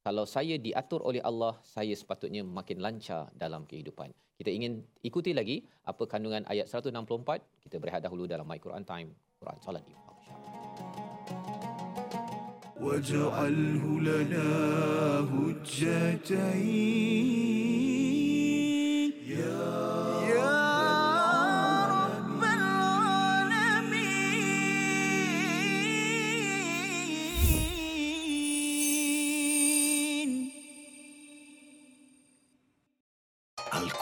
kalau 0.07 0.25
saya 0.35 0.57
diatur 0.67 1.01
oleh 1.09 1.23
Allah 1.31 1.55
saya 1.75 1.95
sepatutnya 2.01 2.43
makin 2.59 2.79
lancar 2.87 3.23
dalam 3.43 3.65
kehidupan 3.71 4.13
kita 4.41 4.51
ingin 4.59 4.73
ikuti 5.09 5.33
lagi 5.41 5.57
apa 5.93 6.05
kandungan 6.13 6.45
ayat 6.53 6.67
164 6.69 7.65
kita 7.65 7.77
berehat 7.83 8.03
dahulu 8.07 8.25
dalam 8.33 8.47
My 8.51 8.61
Quran 8.67 8.85
Time 8.93 9.11
Quran 9.41 9.59
Salat 9.65 9.85
Imam 9.89 10.09
واجعله 12.81 13.85
لنا 14.01 14.49
هجتين 15.29 17.21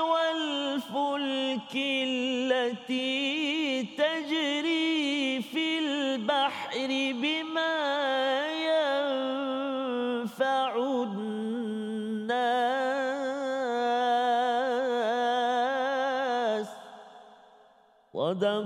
والفلك 0.00 1.74
التي 1.74 3.35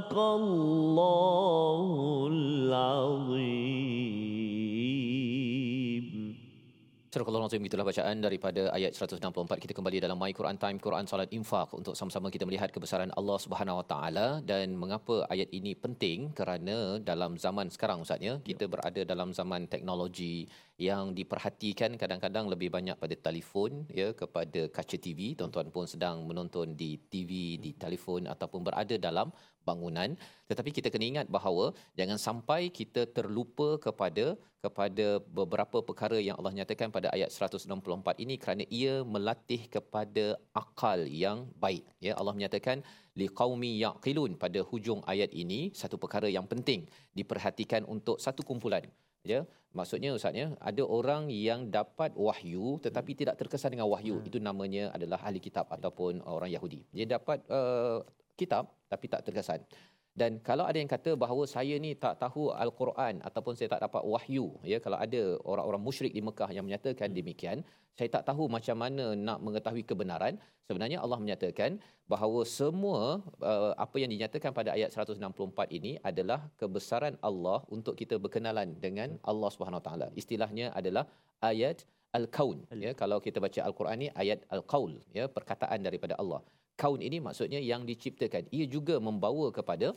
صدق 0.10 0.18
الله 0.42 1.88
العظيم 2.34 4.16
Surah 7.16 7.32
Al-Azim 7.32 7.64
itulah 7.64 7.88
bacaan 7.88 8.20
daripada 8.20 8.62
ayat 8.76 8.92
164 8.92 9.24
kita 9.64 9.72
kembali 9.72 10.04
dalam 10.04 10.20
My 10.20 10.36
Quran 10.36 10.60
Time 10.60 10.76
Quran 10.84 11.08
Salat 11.08 11.32
Infak 11.32 11.72
untuk 11.72 11.96
sama-sama 11.96 12.28
kita 12.28 12.44
melihat 12.44 12.68
kebesaran 12.76 13.08
Allah 13.16 13.38
Subhanahu 13.40 13.80
Wa 13.80 13.86
Taala 13.88 14.28
dan 14.44 14.76
mengapa 14.76 15.24
ayat 15.32 15.48
ini 15.56 15.80
penting 15.80 16.36
kerana 16.36 17.00
dalam 17.00 17.40
zaman 17.40 17.72
sekarang 17.72 18.04
ustaz 18.04 18.20
ya 18.20 18.36
kita 18.44 18.68
berada 18.68 19.02
dalam 19.08 19.32
zaman 19.32 19.64
teknologi 19.72 20.44
yang 20.81 21.13
diperhatikan 21.19 22.01
kadang-kadang 22.01 22.49
lebih 22.53 22.69
banyak 22.77 22.97
pada 23.03 23.13
telefon 23.27 23.85
ya 24.01 24.17
kepada 24.21 24.61
kaca 24.77 24.97
TV 24.97 25.37
tuan-tuan 25.39 25.69
pun 25.75 25.85
sedang 25.85 26.25
menonton 26.29 26.73
di 26.81 26.97
TV 27.13 27.61
di 27.65 27.77
telefon 27.77 28.25
ataupun 28.25 28.65
berada 28.65 28.97
dalam 28.97 29.29
bangunan. 29.69 30.17
Tetapi 30.49 30.71
kita 30.77 30.89
kena 30.89 31.07
ingat 31.13 31.27
bahawa 31.37 31.77
jangan 32.01 32.17
sampai 32.27 32.73
kita 32.79 33.05
terlupa 33.17 33.77
kepada 33.77 34.41
kepada 34.65 35.07
beberapa 35.39 35.79
perkara 35.89 36.17
yang 36.17 36.37
Allah 36.41 36.57
nyatakan 36.57 36.89
pada 36.97 37.13
ayat 37.17 37.29
164 37.29 38.25
ini 38.25 38.35
kerana 38.41 38.65
ia 38.81 38.95
melatih 39.05 39.69
kepada 39.77 40.41
akal 40.63 41.05
yang 41.25 41.45
baik. 41.61 41.85
Ya 42.01 42.17
Allah 42.17 42.33
menyatakan 42.33 42.81
liqaumi 43.21 43.73
yaqilun 43.85 44.41
pada 44.41 44.65
hujung 44.65 45.05
ayat 45.05 45.29
ini 45.45 45.61
satu 45.77 46.01
perkara 46.01 46.29
yang 46.33 46.49
penting 46.49 46.89
diperhatikan 47.13 47.85
untuk 47.85 48.17
satu 48.17 48.41
kumpulan 48.51 48.89
ya 49.25 49.45
maksudnya 49.71 50.11
ustaz 50.17 50.35
ya 50.35 50.51
ada 50.59 50.83
orang 50.83 51.31
yang 51.31 51.71
dapat 51.71 52.17
wahyu 52.19 52.83
tetapi 52.83 53.15
tidak 53.15 53.39
terkesan 53.39 53.75
dengan 53.75 53.87
wahyu. 53.87 54.19
Hmm. 54.19 54.27
itu 54.29 54.39
namanya 54.43 54.91
adalah 54.91 55.23
ahli 55.23 55.39
kitab 55.39 55.71
ataupun 55.71 56.25
orang 56.27 56.51
Yahudi. 56.51 56.83
Dia 56.91 57.07
dapat 57.07 57.45
uh, 57.53 58.03
kitab 58.35 58.73
tapi 58.91 59.07
tak 59.07 59.23
terkesan 59.23 59.61
dan 60.17 60.43
kalau 60.49 60.65
ada 60.67 60.79
yang 60.83 60.91
kata 60.91 61.15
bahawa 61.15 61.47
saya 61.47 61.75
ni 61.79 61.95
tak 61.95 62.19
tahu 62.23 62.51
al-Quran 62.65 63.23
ataupun 63.29 63.55
saya 63.59 63.69
tak 63.75 63.83
dapat 63.87 64.03
wahyu 64.03 64.47
ya 64.73 64.79
kalau 64.85 64.99
ada 64.99 65.23
orang-orang 65.47 65.83
musyrik 65.89 66.13
di 66.17 66.23
Mekah 66.29 66.51
yang 66.57 66.67
menyatakan 66.67 67.09
hmm. 67.11 67.19
demikian 67.19 67.59
saya 68.01 68.09
tak 68.17 68.25
tahu 68.29 68.45
macam 68.57 68.77
mana 68.83 69.07
nak 69.27 69.39
mengetahui 69.47 69.85
kebenaran. 69.91 70.35
Sebenarnya 70.69 70.99
Allah 71.05 71.19
menyatakan 71.23 71.71
bahawa 72.13 72.41
semua 72.49 73.01
uh, 73.51 73.73
apa 73.85 73.97
yang 74.03 74.11
dinyatakan 74.15 74.57
pada 74.59 74.71
ayat 74.77 74.89
164 74.95 75.77
ini 75.79 75.93
adalah 76.11 76.41
kebesaran 76.61 77.15
Allah 77.29 77.59
untuk 77.77 77.95
kita 78.01 78.17
berkenalan 78.25 78.79
dengan 78.85 79.19
Allah 79.31 79.51
Subhanahu 79.55 79.83
taala. 79.87 80.09
Istilahnya 80.23 80.73
adalah 80.81 81.05
ayat 81.51 81.85
al-kaun 82.19 82.65
ya. 82.85 82.93
Kalau 83.03 83.19
kita 83.27 83.37
baca 83.47 83.61
al-Quran 83.69 83.99
ni 84.05 84.09
ayat 84.23 84.49
al-qaul 84.57 84.95
ya 85.19 85.27
perkataan 85.37 85.85
daripada 85.89 86.17
Allah 86.23 86.41
kaun 86.83 87.01
ini 87.09 87.19
maksudnya 87.27 87.61
yang 87.71 87.83
diciptakan. 87.91 88.45
Ia 88.57 88.67
juga 88.75 88.95
membawa 89.09 89.47
kepada 89.59 89.89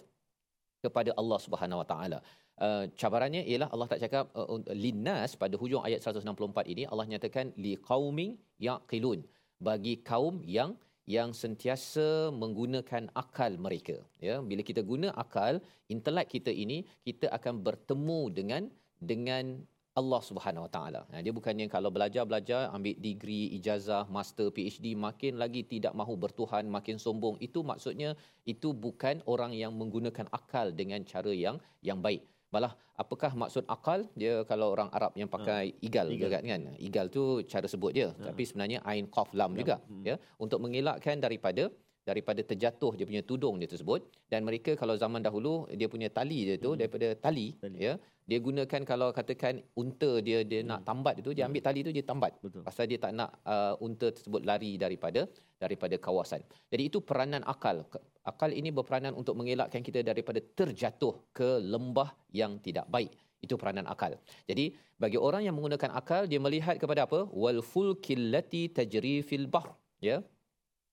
kepada 0.85 1.11
Allah 1.21 1.39
Subhanahu 1.45 1.81
Wa 1.81 1.87
Taala. 1.91 2.19
Uh, 2.65 2.85
cabarannya 3.01 3.41
ialah 3.51 3.67
Allah 3.73 3.87
tak 3.91 4.01
cakap 4.03 4.25
uh, 4.39 4.61
linnas 4.83 5.31
pada 5.43 5.55
hujung 5.61 5.83
ayat 5.87 5.99
164 6.05 6.73
ini 6.73 6.83
Allah 6.91 7.05
nyatakan 7.13 7.45
liqaumin 7.65 8.31
yaqilun. 8.67 9.21
Bagi 9.67 9.95
kaum 10.09 10.35
yang 10.57 10.71
yang 11.15 11.29
sentiasa 11.41 12.07
menggunakan 12.41 13.03
akal 13.23 13.53
mereka. 13.65 13.95
Ya 14.27 14.35
bila 14.49 14.61
kita 14.69 14.81
guna 14.91 15.07
akal 15.23 15.59
intelek 15.93 16.27
kita 16.35 16.51
ini 16.63 16.77
kita 17.07 17.27
akan 17.37 17.55
bertemu 17.67 18.21
dengan 18.39 18.63
dengan 19.11 19.45
Allah 19.93 20.21
Subhanahu 20.25 20.65
Wa 20.65 20.71
Taala. 20.73 21.01
Dia 21.21 21.29
bukannya 21.29 21.69
kalau 21.69 21.93
belajar-belajar 21.93 22.73
ambil 22.73 22.97
degree, 22.97 23.53
ijazah, 23.57 24.09
master, 24.09 24.49
PhD 24.49 24.97
makin 24.97 25.37
lagi 25.37 25.61
tidak 25.61 25.93
mahu 25.93 26.17
bertuhan, 26.17 26.65
makin 26.65 26.97
sombong. 26.97 27.37
Itu 27.37 27.61
maksudnya 27.61 28.17
itu 28.49 28.73
bukan 28.73 29.21
orang 29.29 29.53
yang 29.53 29.77
menggunakan 29.77 30.25
akal 30.33 30.73
dengan 30.73 31.05
cara 31.05 31.29
yang 31.29 31.61
yang 31.85 32.01
baik. 32.01 32.25
Malah 32.49 32.73
apakah 32.97 33.33
maksud 33.37 33.69
akal? 33.69 34.05
Dia 34.17 34.41
kalau 34.49 34.73
orang 34.73 34.89
Arab 34.93 35.13
yang 35.17 35.29
pakai 35.29 35.73
ha, 35.73 35.85
igal, 35.85 36.09
igal. 36.09 36.13
juga 36.13 36.27
kan. 36.41 36.61
Igal 36.77 37.05
tu 37.13 37.23
cara 37.45 37.65
sebut 37.69 37.91
dia. 37.93 38.09
Ha. 38.13 38.33
Tapi 38.33 38.41
sebenarnya 38.49 38.81
ain 38.85 39.05
qaf 39.09 39.29
lam 39.37 39.53
ya. 39.53 39.57
juga 39.61 39.75
hmm. 39.77 40.03
ya 40.09 40.15
untuk 40.41 40.57
mengelakkan 40.61 41.21
daripada 41.21 41.69
daripada 42.03 42.41
terjatuh 42.43 42.91
dia 42.99 43.05
punya 43.09 43.23
tudung 43.23 43.55
dia 43.61 43.67
tersebut. 43.73 44.03
Dan 44.31 44.43
mereka 44.47 44.75
kalau 44.81 44.95
zaman 45.03 45.23
dahulu 45.23 45.67
dia 45.79 45.87
punya 45.87 46.11
tali 46.11 46.39
dia 46.47 46.55
tu 46.59 46.71
hmm. 46.73 46.79
daripada 46.79 47.07
tali, 47.25 47.47
tali. 47.59 47.79
ya 47.79 47.93
dia 48.23 48.39
gunakan 48.39 48.81
kalau 48.87 49.07
katakan 49.11 49.59
unta 49.81 50.11
dia 50.23 50.47
dia 50.47 50.63
hmm. 50.63 50.67
nak 50.71 50.81
tambat 50.87 51.15
itu 51.19 51.35
dia 51.35 51.43
ambil 51.47 51.63
tali 51.67 51.79
itu 51.83 51.91
dia 51.91 52.05
tambat. 52.11 52.31
Betul. 52.39 52.63
pasal 52.67 52.87
dia 52.91 52.99
tak 53.05 53.11
nak 53.19 53.29
uh, 53.43 53.75
unta 53.83 54.07
tersebut 54.15 54.41
lari 54.49 54.71
daripada 54.79 55.27
daripada 55.59 55.95
kawasan. 55.99 56.41
Jadi 56.71 56.83
itu 56.91 56.99
peranan 57.09 57.43
akal. 57.53 57.83
Akal 58.23 58.51
ini 58.55 58.71
berperanan 58.71 59.13
untuk 59.19 59.35
mengelakkan 59.39 59.83
kita 59.83 59.99
daripada 59.99 60.39
terjatuh 60.39 61.13
ke 61.35 61.59
lembah 61.73 62.15
yang 62.31 62.55
tidak 62.63 62.87
baik. 62.87 63.11
Itu 63.43 63.59
peranan 63.59 63.87
akal. 63.91 64.15
Jadi 64.47 64.71
bagi 64.95 65.19
orang 65.19 65.43
yang 65.43 65.55
menggunakan 65.59 65.91
akal 65.99 66.23
dia 66.31 66.39
melihat 66.39 66.79
kepada 66.79 67.03
apa? 67.07 67.27
Wal 67.27 67.59
fulkillati 67.59 68.71
tajri 68.71 69.19
fil 69.19 69.47
bahr 69.51 69.75
ya 69.99 70.23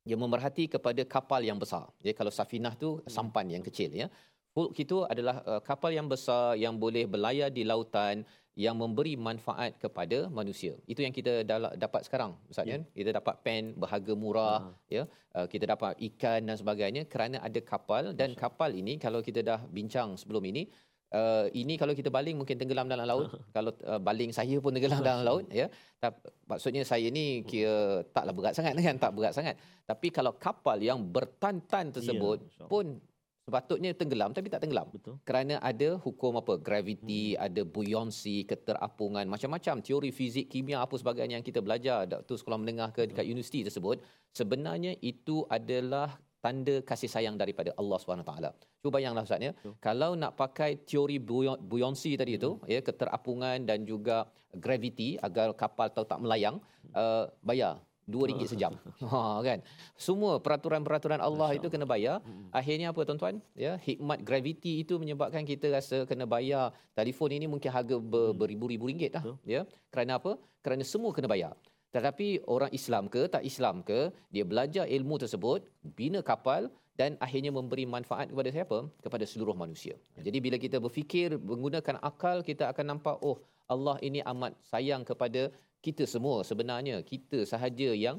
dia 0.08 0.16
memerhati 0.16 0.64
kepada 0.74 1.02
kapal 1.14 1.40
yang 1.44 1.58
besar. 1.60 1.84
Ya, 2.06 2.12
kalau 2.18 2.32
safinah 2.32 2.74
tu 2.82 2.88
hmm. 2.98 3.10
sampan 3.16 3.46
yang 3.54 3.64
kecil 3.68 3.90
ya. 3.92 4.08
Fulk 4.50 4.74
itu 4.82 5.06
adalah 5.06 5.36
uh, 5.46 5.62
kapal 5.62 5.94
yang 5.94 6.10
besar 6.10 6.58
yang 6.58 6.74
boleh 6.74 7.06
berlayar 7.06 7.54
di 7.54 7.62
lautan 7.62 8.26
yang 8.58 8.74
memberi 8.74 9.14
manfaat 9.14 9.78
kepada 9.78 10.26
manusia. 10.38 10.74
Itu 10.92 11.00
yang 11.06 11.14
kita 11.14 11.46
dapat 11.84 12.02
sekarang. 12.06 12.34
Ustaz 12.50 12.66
ya. 12.66 12.82
Kita 12.98 13.10
dapat 13.18 13.34
pen 13.46 13.78
berharga 13.78 14.12
murah 14.22 14.58
uh 14.68 14.74
ya. 14.90 15.02
Uh, 15.30 15.46
kita 15.46 15.64
dapat 15.70 15.94
ikan 16.10 16.40
dan 16.42 16.56
sebagainya 16.58 17.02
kerana 17.06 17.38
ada 17.46 17.60
kapal 17.62 18.10
dan 18.20 18.34
kapal 18.34 18.74
ini 18.74 18.98
kalau 18.98 19.22
kita 19.22 19.46
dah 19.46 19.60
bincang 19.70 20.18
sebelum 20.18 20.42
ini 20.50 20.66
uh, 21.14 21.46
ini 21.52 21.74
kalau 21.76 21.92
kita 21.94 22.08
baling 22.08 22.38
mungkin 22.38 22.56
tenggelam 22.56 22.86
dalam 22.86 23.06
laut. 23.06 23.30
Kalau 23.56 23.74
uh, 23.86 24.00
baling 24.00 24.30
saya 24.30 24.56
pun 24.62 24.74
tenggelam 24.74 25.02
dalam 25.02 25.22
laut 25.26 25.44
ya. 25.50 25.66
Tapi 25.98 26.18
maksudnya 26.46 26.82
saya 26.86 27.06
ni 27.10 27.42
kira 27.44 28.06
taklah 28.14 28.34
berat 28.34 28.54
sangat 28.56 28.72
kan? 28.78 28.96
Tak 28.96 29.12
berat 29.14 29.32
sangat. 29.34 29.54
Tapi 29.84 30.08
kalau 30.14 30.32
kapal 30.38 30.78
yang 30.78 31.02
bertantan 31.02 31.90
tersebut 31.90 32.38
ya, 32.46 32.66
pun 32.70 33.02
sepatutnya 33.50 33.90
tenggelam 33.98 34.30
tapi 34.30 34.46
tak 34.46 34.62
tenggelam. 34.62 34.86
Betul. 34.94 35.18
Kerana 35.26 35.58
ada 35.58 35.98
hukum 35.98 36.38
apa? 36.38 36.54
Gravity 36.62 37.34
hmm. 37.34 37.42
ada 37.42 37.62
buoyancy 37.66 38.46
keterapungan 38.46 39.26
macam-macam. 39.26 39.82
Teori 39.82 40.14
fizik 40.14 40.46
kimia 40.46 40.78
apa 40.78 40.94
sebagainya 40.94 41.42
yang 41.42 41.46
kita 41.46 41.58
belajar 41.58 42.06
tu 42.22 42.38
sekolah 42.38 42.58
menengah 42.62 42.94
ke 42.94 43.10
dekat 43.10 43.26
universiti 43.26 43.66
tersebut 43.66 43.98
sebenarnya 44.30 44.94
itu 45.02 45.42
adalah 45.50 46.14
tanda 46.40 46.80
kasih 46.80 47.08
sayang 47.12 47.36
daripada 47.36 47.70
Allah 47.76 47.96
SWT. 48.00 48.32
Cuba 48.80 48.96
bayanglah 48.96 49.24
Ustaz 49.28 49.40
ya. 49.44 49.52
Kalau 49.78 50.16
nak 50.16 50.34
pakai 50.40 50.82
teori 50.88 51.20
buoyancy 51.20 52.16
tadi 52.16 52.40
itu, 52.40 52.56
hmm. 52.56 52.66
ya, 52.66 52.80
keterapungan 52.80 53.62
dan 53.68 53.84
juga 53.84 54.26
gravity 54.56 55.20
agar 55.20 55.52
kapal 55.52 55.92
tahu 55.92 56.08
tak 56.08 56.20
melayang, 56.24 56.56
uh, 56.96 57.28
bayar 57.44 57.78
dua 58.10 58.26
ringgit 58.26 58.50
sejam. 58.50 58.74
Ha 59.10 59.38
kan. 59.46 59.58
Semua 59.94 60.42
peraturan-peraturan 60.42 61.22
Allah 61.22 61.54
itu 61.54 61.70
kena 61.70 61.86
bayar. 61.86 62.18
Hmm. 62.26 62.50
Akhirnya 62.50 62.90
apa 62.90 63.06
tuan-tuan? 63.06 63.38
Ya, 63.54 63.78
hikmat 63.78 64.26
gravity 64.26 64.82
itu 64.82 64.98
menyebabkan 64.98 65.46
kita 65.46 65.70
rasa 65.70 66.02
kena 66.04 66.26
bayar 66.26 66.74
telefon 66.98 67.30
ini 67.30 67.46
mungkin 67.46 67.70
harga 67.70 67.96
ber, 67.96 68.34
hmm. 68.34 68.36
beribu-ribu 68.36 68.90
ringgit 68.90 69.14
lah. 69.14 69.22
Ya. 69.46 69.62
Kerana 69.94 70.18
apa? 70.18 70.34
Kerana 70.60 70.82
semua 70.82 71.14
kena 71.14 71.30
bayar. 71.30 71.54
Tetapi 71.94 72.46
orang 72.54 72.70
Islam 72.78 73.04
ke 73.14 73.22
tak 73.34 73.42
Islam 73.50 73.82
ke, 73.88 74.00
dia 74.34 74.44
belajar 74.50 74.84
ilmu 74.96 75.18
tersebut, 75.22 75.66
bina 75.98 76.20
kapal 76.30 76.70
dan 77.00 77.18
akhirnya 77.24 77.50
memberi 77.58 77.84
manfaat 77.94 78.26
kepada 78.32 78.50
siapa? 78.56 78.78
Kepada 79.04 79.24
seluruh 79.26 79.56
manusia. 79.62 79.94
Jadi 80.26 80.38
bila 80.44 80.56
kita 80.64 80.76
berfikir 80.84 81.34
menggunakan 81.50 81.96
akal, 82.10 82.46
kita 82.50 82.70
akan 82.72 82.94
nampak 82.94 83.16
oh 83.26 83.38
Allah 83.74 83.96
ini 84.08 84.20
amat 84.32 84.54
sayang 84.70 85.02
kepada 85.10 85.42
kita 85.86 86.04
semua 86.14 86.46
sebenarnya. 86.50 86.96
Kita 87.12 87.42
sahaja 87.52 87.90
yang 88.06 88.18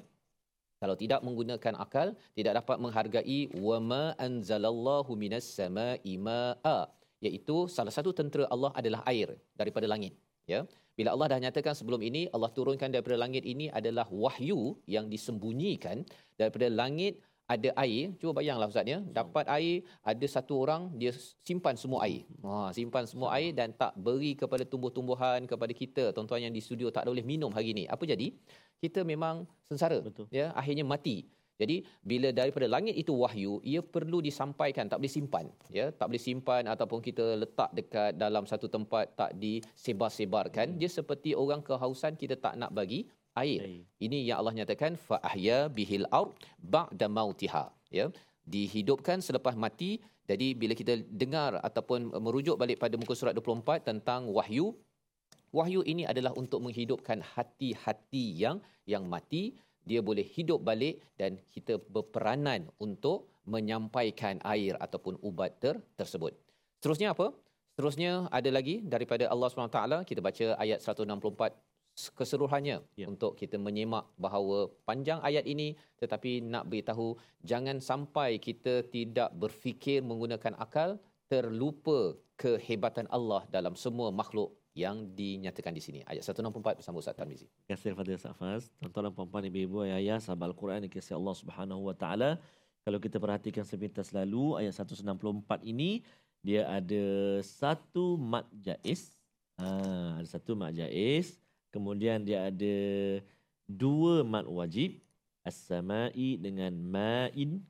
kalau 0.81 0.95
tidak 0.97 1.21
menggunakan 1.21 1.73
akal 1.77 2.07
tidak 2.33 2.53
dapat 2.59 2.77
menghargai 2.83 3.39
wama 3.65 4.17
anzalallahu 4.27 5.13
minas 5.23 5.45
sama'i 5.45 6.17
ma'a 6.17 6.89
iaitu 7.21 7.69
salah 7.69 7.93
satu 7.93 8.11
tentera 8.19 8.49
Allah 8.49 8.73
adalah 8.73 9.05
air 9.11 9.37
daripada 9.53 9.85
langit 9.85 10.17
ya 10.53 10.61
bila 11.01 11.15
Allah 11.15 11.27
dah 11.33 11.39
nyatakan 11.39 11.73
sebelum 11.73 12.01
ini 12.03 12.27
Allah 12.35 12.51
turunkan 12.51 12.91
daripada 12.93 13.17
langit 13.17 13.41
ini 13.47 13.71
adalah 13.71 14.05
wahyu 14.11 14.75
yang 14.85 15.07
disembunyikan. 15.07 16.03
Daripada 16.35 16.67
langit 16.67 17.23
ada 17.47 17.73
air. 17.83 18.13
Cuba 18.19 18.37
bayanglah 18.37 18.67
ustaz 18.69 18.85
ya. 18.85 18.99
Dapat 19.01 19.49
air 19.49 19.87
ada 20.03 20.25
satu 20.27 20.61
orang 20.61 20.91
dia 20.99 21.15
simpan 21.47 21.79
semua 21.79 22.05
air. 22.05 22.27
Ha 22.43 22.69
simpan 22.75 23.07
semua 23.07 23.33
air 23.39 23.55
dan 23.55 23.71
tak 23.73 23.95
beri 23.95 24.35
kepada 24.35 24.67
tumbuh-tumbuhan 24.67 25.47
kepada 25.47 25.73
kita. 25.73 26.11
Tuan-tuan 26.11 26.45
yang 26.45 26.53
di 26.53 26.61
studio 26.61 26.93
tak 26.93 27.07
boleh 27.07 27.23
minum 27.23 27.49
hari 27.49 27.71
ini. 27.71 27.83
Apa 27.87 28.03
jadi? 28.03 28.35
Kita 28.77 29.01
memang 29.07 29.47
sengsara. 29.65 29.97
Betul. 30.05 30.29
ya 30.29 30.53
akhirnya 30.53 30.85
mati 30.85 31.25
jadi 31.61 31.77
bila 32.11 32.29
daripada 32.39 32.65
langit 32.65 32.95
itu 33.01 33.13
wahyu, 33.23 33.53
ia 33.71 33.81
perlu 33.95 34.17
disampaikan, 34.27 34.89
tak 34.91 34.97
boleh 35.01 35.13
simpan, 35.17 35.45
ya, 35.69 35.85
tak 35.99 36.09
boleh 36.09 36.23
simpan 36.27 36.63
ataupun 36.73 36.99
kita 37.07 37.25
letak 37.41 37.69
dekat 37.77 38.11
dalam 38.23 38.49
satu 38.51 38.65
tempat 38.75 39.05
tak 39.21 39.31
disebar-sebarkan. 39.43 40.67
Hmm. 40.73 40.77
Dia 40.81 40.89
seperti 40.97 41.37
orang 41.43 41.61
kehausan 41.69 42.17
kita 42.21 42.35
tak 42.45 42.57
nak 42.61 42.73
bagi 42.79 42.99
air. 43.43 43.61
air. 43.61 43.81
Ini 44.05 44.17
yang 44.27 44.37
Allah 44.41 44.55
nyatakan 44.59 44.97
fa 45.07 45.21
ahya 45.31 45.59
bihil 45.77 46.07
ard 46.19 46.33
ba'da 46.75 47.05
mautiha, 47.17 47.65
ya. 47.93 48.07
Dihidupkan 48.53 49.21
selepas 49.27 49.53
mati. 49.65 49.91
Jadi 50.25 50.47
bila 50.61 50.73
kita 50.81 50.93
dengar 51.21 51.61
ataupun 51.67 52.09
merujuk 52.25 52.57
balik 52.61 52.81
pada 52.81 52.95
muka 53.01 53.13
surat 53.19 53.37
24 53.37 53.85
tentang 53.89 54.21
wahyu, 54.37 54.73
wahyu 55.57 55.81
ini 55.93 56.03
adalah 56.11 56.33
untuk 56.41 56.59
menghidupkan 56.65 57.21
hati-hati 57.33 58.25
yang 58.43 58.57
yang 58.93 59.05
mati 59.13 59.43
dia 59.85 59.99
boleh 59.99 60.23
hidup 60.23 60.61
balik 60.61 61.01
dan 61.17 61.41
kita 61.49 61.81
berperanan 61.89 62.69
untuk 62.77 63.31
menyampaikan 63.49 64.37
air 64.45 64.77
ataupun 64.77 65.17
ubat 65.25 65.57
ter- 65.57 65.81
tersebut. 65.97 66.37
Seterusnya 66.77 67.17
apa? 67.17 67.33
Seterusnya 67.73 68.29
ada 68.29 68.49
lagi 68.53 68.85
daripada 68.85 69.25
Allah 69.31 69.49
SWT 69.49 70.05
kita 70.05 70.21
baca 70.21 70.45
ayat 70.61 70.79
164 70.83 71.57
keseluruhannya 72.15 72.77
Ya. 72.95 73.05
untuk 73.11 73.35
kita 73.35 73.59
menyemak 73.59 74.07
bahawa 74.15 74.71
panjang 74.87 75.19
ayat 75.19 75.43
ini 75.43 75.75
tetapi 75.99 76.39
nak 76.39 76.71
beritahu 76.71 77.19
jangan 77.43 77.83
sampai 77.83 78.39
kita 78.39 78.87
tidak 78.87 79.29
berfikir 79.35 79.99
menggunakan 79.99 80.55
akal 80.55 80.95
terlupa 81.27 82.15
kehebatan 82.39 83.11
Allah 83.11 83.43
dalam 83.51 83.75
semua 83.75 84.07
makhluk 84.09 84.55
yang 84.71 85.11
dinyatakan 85.11 85.75
di 85.75 85.83
sini. 85.83 85.99
Ayat 86.07 86.23
164 86.23 86.79
bersama 86.79 87.03
Ustaz 87.03 87.15
Tarmizi. 87.15 87.47
Terima 87.67 87.75
kasih 87.75 87.91
kepada 87.91 88.09
Ustaz 88.15 88.35
Faz. 88.39 88.63
Tuan-tuan 88.79 89.11
puan-puan, 89.11 89.43
ibu-ibu, 89.43 89.83
ayah-ayah, 89.83 90.23
sahabat 90.23 90.55
Al-Quran 90.55 90.79
yang 90.79 90.87
dikasihi 90.87 91.15
Allah 91.19 91.35
Subhanahu 91.35 91.81
Wa 91.91 91.95
Taala. 91.99 92.29
Kalau 92.81 92.97
kita 92.97 93.19
perhatikan 93.19 93.67
sepintas 93.67 94.09
lalu 94.15 94.57
ayat 94.57 94.73
164 94.73 95.05
ini 95.67 96.01
dia 96.41 96.65
ada 96.65 97.05
satu 97.45 98.17
mad 98.17 98.47
jaiz. 98.57 99.13
Ha, 99.61 100.17
ada 100.17 100.27
satu 100.27 100.57
mad 100.57 100.73
jaiz. 100.73 101.37
Kemudian 101.69 102.25
dia 102.25 102.49
ada 102.49 102.75
dua 103.69 104.25
mad 104.25 104.49
wajib. 104.49 104.97
As-sama'i 105.45 106.41
dengan 106.41 106.73
ma'in. 106.73 107.61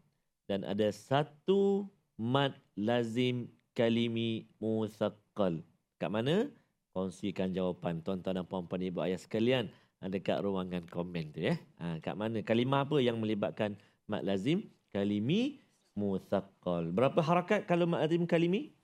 Dan 0.48 0.64
ada 0.64 0.88
satu 0.94 1.90
mad 2.16 2.56
lazim 2.78 3.52
kalimi 3.76 4.48
musaqqal. 4.64 5.60
Kat 6.00 6.08
mana? 6.08 6.48
kongsikan 6.92 7.56
jawapan 7.56 8.04
tuan-tuan 8.04 8.44
dan 8.44 8.46
puan-puan 8.48 8.84
ibu 8.84 9.00
ayah 9.04 9.20
sekalian 9.20 9.72
ah, 10.04 10.10
dekat 10.12 10.44
ruangan 10.44 10.84
komen 10.88 11.32
tu 11.32 11.40
ya. 11.44 11.56
Ha, 11.80 12.00
kat 12.04 12.16
mana 12.20 12.44
kalimah 12.44 12.84
apa 12.84 13.00
yang 13.00 13.20
melibatkan 13.20 13.80
mad 14.08 14.24
lazim? 14.28 14.68
Kalimi 14.92 15.64
muthaqqal. 15.96 16.92
Berapa 16.92 17.24
harakat 17.24 17.64
kalau 17.64 17.88
mad 17.88 18.04
lazim 18.04 18.28
kalimi? 18.28 18.76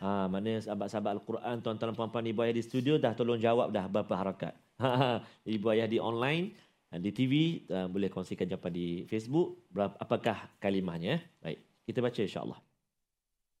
Ha, 0.00 0.32
mana 0.32 0.56
sahabat-sahabat 0.64 1.20
Al-Quran, 1.20 1.60
tuan-tuan 1.60 1.92
dan 1.92 1.96
puan-puan 1.96 2.24
ibu 2.24 2.40
ayah 2.40 2.56
di 2.56 2.64
studio 2.64 2.96
dah 2.96 3.12
tolong 3.12 3.36
jawab 3.36 3.68
dah 3.68 3.84
berapa 3.84 4.16
harakat. 4.16 4.56
ibu 5.44 5.68
ayah 5.76 5.84
di 5.84 6.00
online, 6.00 6.56
di 6.88 7.12
TV, 7.12 7.60
boleh 7.68 8.08
kongsikan 8.08 8.48
jawapan 8.48 8.72
di 8.72 9.04
Facebook. 9.04 9.68
Berapa, 9.68 9.92
apakah 10.00 10.48
kalimahnya? 10.56 11.20
Baik, 11.44 11.60
kita 11.84 12.00
baca 12.00 12.16
insyaAllah. 12.16 12.56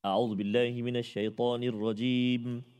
A'udzubillahiminasyaitanirrajim. 0.00 2.79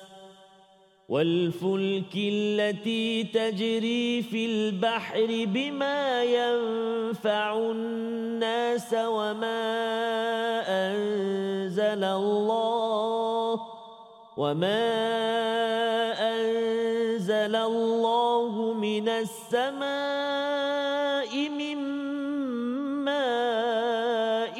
والفلك 1.11 2.15
التي 2.15 3.23
تجري 3.23 4.21
في 4.21 4.45
البحر 4.45 5.27
بما 5.47 6.23
ينفع 6.23 7.57
الناس 7.57 8.93
وما 8.93 9.63
أنزل 10.67 12.03
الله 12.03 13.61
وما 14.37 14.87
أنزل 16.31 17.55
الله 17.55 18.73
من 18.73 19.09
السماء 19.09 19.89
من 21.49 21.77
ماء 23.03 24.59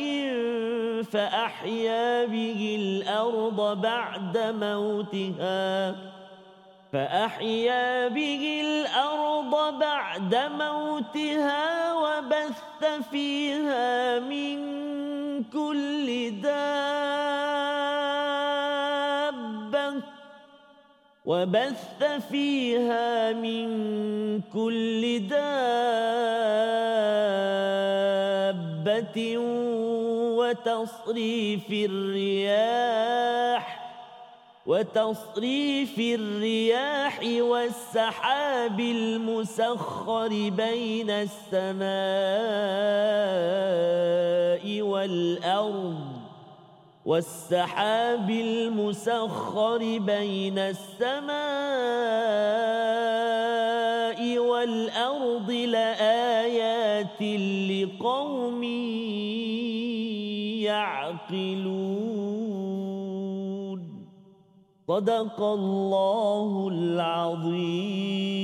فأحيا 1.04 2.26
به 2.26 2.76
الأرض 2.80 3.82
بعد 3.82 4.38
موتها 4.38 6.11
فأحيا 6.94 8.08
به 8.08 8.62
الأرض 8.66 9.80
بعد 9.80 10.36
موتها 10.36 11.94
وبث 11.94 12.86
فيها 13.12 14.20
من 14.20 14.58
كل 15.44 16.32
دابة 16.42 16.82
وبث 21.26 22.04
فيها 22.32 23.34
من 23.34 23.68
كل 24.42 25.28
دابة 25.28 26.18
وتصريف 30.38 31.72
الرياح 31.72 33.81
وتصريف 34.66 36.00
الرياح 36.00 37.20
والسحاب 37.24 38.80
المسخر 38.80 40.50
بين 40.50 41.10
السماء 41.10 41.92
والأرض 44.82 46.22
والسحاب 47.06 48.30
المسخر 48.30 49.78
بين 49.98 50.58
السماء 50.58 51.32
والأرض 54.38 55.52
لآيات 55.52 57.22
لقوم 57.72 58.64
يعقلون. 60.64 62.51
صدق 64.89 65.39
الله 65.59 66.69
العظيم 66.75 68.37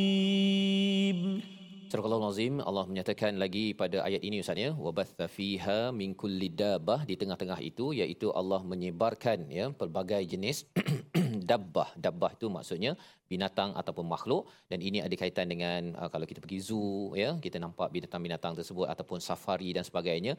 Surah 1.93 2.09
Al-Azim 2.09 2.55
Allah 2.69 2.85
menyatakan 2.91 3.37
lagi 3.43 3.65
pada 3.81 4.01
ayat 4.09 4.23
ini 4.29 4.37
Ustaz 4.43 4.57
ya 4.57 4.71
wabatha 4.85 5.29
fiha 5.29 5.81
min 5.99 6.17
kulli 6.21 6.49
dabbah 6.49 7.01
di 7.11 7.15
tengah-tengah 7.21 7.61
itu 7.61 7.87
iaitu 7.99 8.33
Allah 8.41 8.61
menyebarkan 8.71 9.39
ya 9.59 9.67
pelbagai 9.81 10.23
jenis 10.33 10.65
dabbah 11.53 11.89
dabbah 12.07 12.31
itu 12.37 12.49
maksudnya 12.57 12.93
binatang 13.33 13.71
ataupun 13.81 14.07
makhluk 14.15 14.49
dan 14.71 14.81
ini 14.89 14.99
ada 15.05 15.15
kaitan 15.23 15.53
dengan 15.53 15.93
uh, 16.01 16.09
kalau 16.13 16.27
kita 16.31 16.41
pergi 16.45 16.61
zoo 16.69 17.13
ya 17.23 17.31
kita 17.45 17.61
nampak 17.65 17.89
binatang-binatang 17.97 18.57
tersebut 18.59 18.87
ataupun 18.93 19.21
safari 19.29 19.71
dan 19.77 19.85
sebagainya 19.89 20.33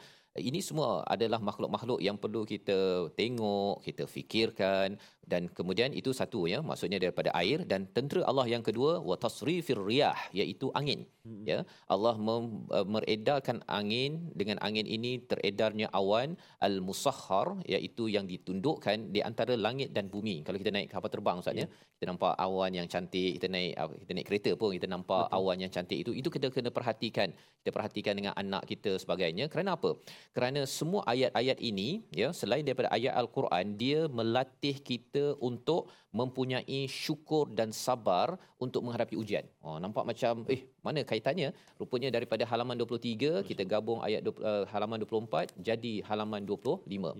ini 0.50 0.60
semua 0.68 0.90
adalah 1.16 1.38
makhluk-makhluk 1.50 2.02
yang 2.08 2.18
perlu 2.24 2.42
kita 2.54 3.14
tengok 3.20 3.86
kita 3.88 4.10
fikirkan 4.16 4.98
dan 5.33 5.43
kemudian 5.59 5.91
itu 6.01 6.11
satu 6.21 6.41
ya 6.53 6.59
maksudnya 6.69 6.99
daripada 7.05 7.31
air 7.41 7.59
dan 7.71 7.81
tentera 7.97 8.23
Allah 8.31 8.47
yang 8.55 8.65
kedua 8.69 8.93
wa 9.09 9.17
tasrifir 9.25 9.81
riyah 9.91 10.19
iaitu 10.41 10.69
angin. 10.81 11.01
Hmm. 11.29 11.45
ya 11.51 11.59
Allah 11.95 12.15
mem, 12.27 12.45
uh, 12.77 12.87
meredarkan 12.95 13.59
angin 13.79 14.13
dengan 14.41 14.57
angin 14.67 14.87
ini 14.97 15.13
teredarnya 15.31 15.87
awan 16.01 16.29
al 16.67 16.77
musahhar 16.89 17.49
iaitu 17.75 18.05
yang 18.17 18.25
ditundukkan 18.33 19.13
di 19.15 19.21
antara 19.29 19.55
langit 19.67 19.93
dan 19.97 20.09
bumi. 20.15 20.37
Kalau 20.47 20.59
kita 20.63 20.73
naik 20.77 20.89
kapal 20.95 21.11
terbang 21.15 21.39
ustaz 21.43 21.61
ya 21.63 21.69
kita 21.99 22.05
nampak 22.11 22.33
awan 22.47 22.73
yang 22.79 22.89
cantik 22.93 23.31
kita 23.37 23.47
naik 23.55 23.73
kita 24.03 24.13
naik 24.17 24.27
kereta 24.31 24.51
pun 24.61 24.71
kita 24.79 24.89
nampak 24.95 25.25
Betul. 25.27 25.37
awan 25.39 25.57
yang 25.65 25.73
cantik 25.77 25.99
itu 26.03 26.13
itu 26.21 26.29
kita 26.37 26.49
kena 26.55 26.71
perhatikan. 26.79 27.29
Kita 27.61 27.71
perhatikan 27.77 28.15
dengan 28.19 28.33
anak 28.43 28.63
kita 28.71 28.97
sebagainya. 29.03 29.45
Kerana 29.53 29.77
apa? 29.77 29.91
Kerana 30.33 30.61
semua 30.65 31.03
ayat-ayat 31.13 31.59
ini 31.71 31.89
ya 32.21 32.31
selain 32.41 32.65
daripada 32.65 32.89
ayat 32.97 33.13
al-Quran 33.21 33.67
dia 33.83 34.01
melatih 34.19 34.77
kita 34.91 35.18
untuk 35.49 35.93
mempunyai 36.15 36.81
syukur 36.89 37.45
dan 37.59 37.69
sabar 37.85 38.37
untuk 38.65 38.81
menghadapi 38.87 39.15
ujian. 39.23 39.45
Oh 39.65 39.77
nampak 39.85 40.05
macam 40.11 40.45
eh 40.55 40.61
mana 40.87 41.05
kaitannya? 41.11 41.51
Rupanya 41.81 42.09
daripada 42.17 42.45
halaman 42.51 42.77
23 42.81 43.45
kita 43.49 43.63
gabung 43.73 44.01
ayat 44.09 44.21
20, 44.25 44.41
uh, 44.51 44.65
halaman 44.73 44.99
24 45.05 45.55
jadi 45.69 45.95
halaman 46.09 46.43
25. 46.49 46.89
Lima. 46.95 47.11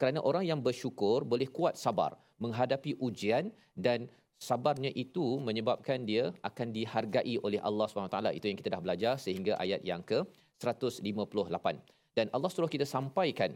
Kerana 0.00 0.20
orang 0.30 0.44
yang 0.50 0.60
bersyukur 0.60 1.22
boleh 1.32 1.48
kuat 1.48 1.74
sabar 1.84 2.18
menghadapi 2.42 2.98
ujian 2.98 3.54
dan 3.78 4.10
sabarnya 4.48 4.90
itu 4.92 5.38
menyebabkan 5.40 6.02
dia 6.04 6.34
akan 6.42 6.68
dihargai 6.76 7.40
oleh 7.46 7.62
Allah 7.62 7.86
SWT. 7.88 8.18
Itu 8.38 8.46
yang 8.50 8.58
kita 8.60 8.70
dah 8.74 8.82
belajar 8.82 9.14
sehingga 9.16 9.56
ayat 9.56 9.80
yang 9.86 10.02
ke 10.02 10.20
158. 10.60 11.00
Dan 12.14 12.26
Allah 12.30 12.50
suruh 12.50 12.70
kita 12.70 12.86
sampaikan 12.86 13.54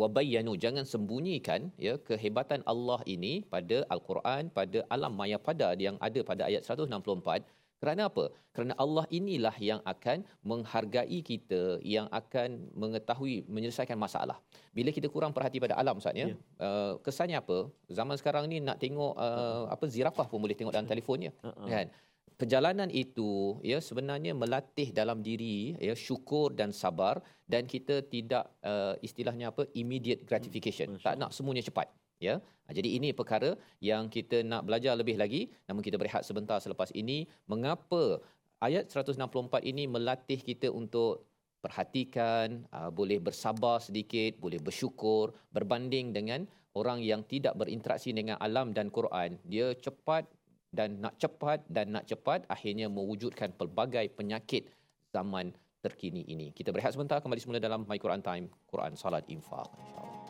wabayyanu 0.00 0.52
jangan 0.64 0.84
sembunyikan 0.92 1.60
ya 1.86 1.94
kehebatan 2.08 2.60
Allah 2.72 3.00
ini 3.14 3.32
pada 3.54 3.78
al-Quran 3.94 4.50
pada 4.58 4.80
alam 4.94 5.12
maya 5.20 5.38
pada 5.48 5.68
yang 5.86 5.96
ada 6.08 6.20
pada 6.30 6.42
ayat 6.50 6.62
164 6.62 7.56
Kerana 7.78 8.10
apa? 8.10 8.24
Kerana 8.54 8.74
Allah 8.82 9.04
inilah 9.18 9.54
yang 9.62 9.80
akan 9.92 10.26
menghargai 10.50 11.18
kita, 11.28 11.78
yang 11.94 12.06
akan 12.20 12.48
mengetahui 12.74 13.46
menyelesaikan 13.46 13.94
masalah. 14.04 14.42
Bila 14.74 14.90
kita 14.96 15.06
kurang 15.14 15.30
perhati 15.36 15.62
pada 15.62 15.78
alam 15.78 16.02
Ustaz 16.02 16.18
ya. 16.20 16.26
Ya. 16.26 16.34
Uh, 16.58 16.92
kesannya 17.06 17.38
apa? 17.38 17.58
Zaman 17.98 18.18
sekarang 18.18 18.50
ni 18.50 18.58
nak 18.68 18.82
tengok 18.82 19.14
uh, 19.14 19.70
apa 19.74 19.84
zirafah 19.94 20.26
pun 20.26 20.42
boleh 20.42 20.58
tengok 20.58 20.74
dalam 20.74 20.90
telefonnya. 20.90 21.30
Uh-uh. 21.38 21.70
Kan? 21.70 21.86
Perjalanan 22.36 22.90
itu 22.92 23.56
ya 23.64 23.78
sebenarnya 23.80 24.36
melatih 24.36 24.92
dalam 24.92 25.24
diri 25.24 25.72
ya 25.80 25.94
syukur 25.96 26.52
dan 26.52 26.74
sabar 26.74 27.22
dan 27.48 27.64
kita 27.64 28.04
tidak 28.14 28.44
uh, 28.60 28.94
istilahnya 29.00 29.54
apa 29.54 29.64
immediate 29.72 30.26
gratification. 30.28 30.98
Masya 30.98 31.06
tak 31.08 31.16
nak 31.16 31.30
semuanya 31.32 31.64
cepat 31.64 31.88
ya. 32.20 32.36
Ha, 32.38 32.68
Jadi 32.76 32.98
ini 33.00 33.16
perkara 33.16 33.56
yang 33.80 34.12
kita 34.12 34.44
nak 34.44 34.68
belajar 34.68 34.92
lebih 34.98 35.16
lagi 35.16 35.48
namun 35.70 35.80
kita 35.80 35.96
berehat 35.96 36.26
sebentar 36.28 36.60
selepas 36.60 36.92
ini 36.92 37.24
mengapa 37.48 38.20
ayat 38.60 38.90
164 38.90 39.64
ini 39.64 39.86
melatih 39.86 40.42
kita 40.42 40.68
untuk 40.68 41.24
perhatikan 41.58 42.62
uh, 42.70 42.90
boleh 42.90 43.18
bersabar 43.18 43.82
sedikit 43.82 44.38
boleh 44.38 44.62
bersyukur 44.62 45.34
berbanding 45.50 46.14
dengan 46.14 46.46
orang 46.78 47.02
yang 47.02 47.26
tidak 47.26 47.58
berinteraksi 47.58 48.14
dengan 48.14 48.38
alam 48.38 48.70
dan 48.70 48.94
Quran 48.94 49.42
dia 49.42 49.74
cepat 49.74 50.30
dan 50.77 50.97
nak 50.97 51.15
cepat 51.21 51.61
dan 51.69 51.93
nak 51.93 52.09
cepat 52.09 52.49
akhirnya 52.49 52.89
mewujudkan 52.89 53.53
pelbagai 53.53 54.09
penyakit 54.17 54.73
zaman 55.13 55.53
terkini 55.85 56.25
ini. 56.25 56.49
Kita 56.55 56.73
berehat 56.73 56.97
sebentar 56.97 57.21
kembali 57.21 57.39
semula 57.43 57.59
dalam 57.61 57.85
My 57.85 58.01
Quran 58.01 58.23
Time, 58.25 58.49
Quran 58.65 58.97
Salat 58.97 59.27
Infak 59.29 59.69
insya-Allah. 59.77 60.23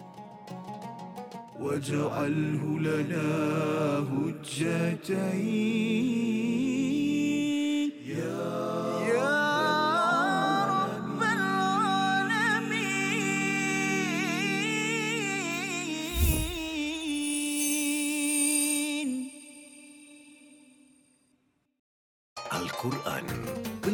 واجعله 1.63 2.63
لنا 2.79 3.29
هجتين 4.11 5.11
يا 8.05 8.76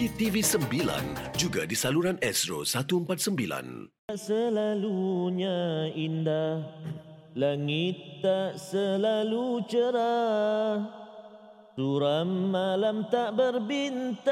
di 0.00 0.08
TV9 0.16 0.80
juga 1.36 1.68
di 1.68 1.76
saluran 1.76 2.16
Astro 2.24 2.64
149. 2.64 3.36
Selalunya 4.16 5.92
indah, 5.92 6.64
langit 7.36 8.24
tak 8.24 8.56
selalu 8.56 9.60
cerah. 9.68 10.88
Suram 11.76 12.48
malam 12.52 13.08
tak 13.08 13.40
berbintang 13.40 14.28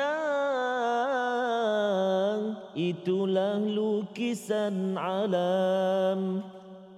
Itulah 2.77 3.57
lukisan 3.57 4.99
alam 5.01 6.45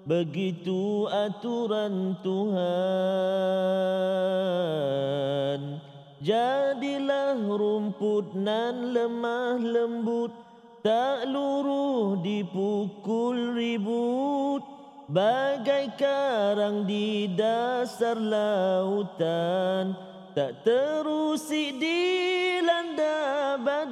Begitu 0.09 1.07
aturan 1.07 2.19
Tuhan 2.25 3.21
Jadilah 6.21 7.41
rumput 7.41 8.37
nan 8.37 8.93
lemah 8.93 9.57
lembut 9.57 10.29
Tak 10.85 11.25
luruh 11.25 12.21
dipukul 12.21 13.57
ribut 13.57 14.61
Bagai 15.09 15.97
karang 15.97 16.85
di 16.85 17.25
dasar 17.33 18.21
lautan 18.21 19.97
Tak 20.37 20.61
terusik 20.61 21.81
dilanda 21.81 23.57
badai 23.57 23.89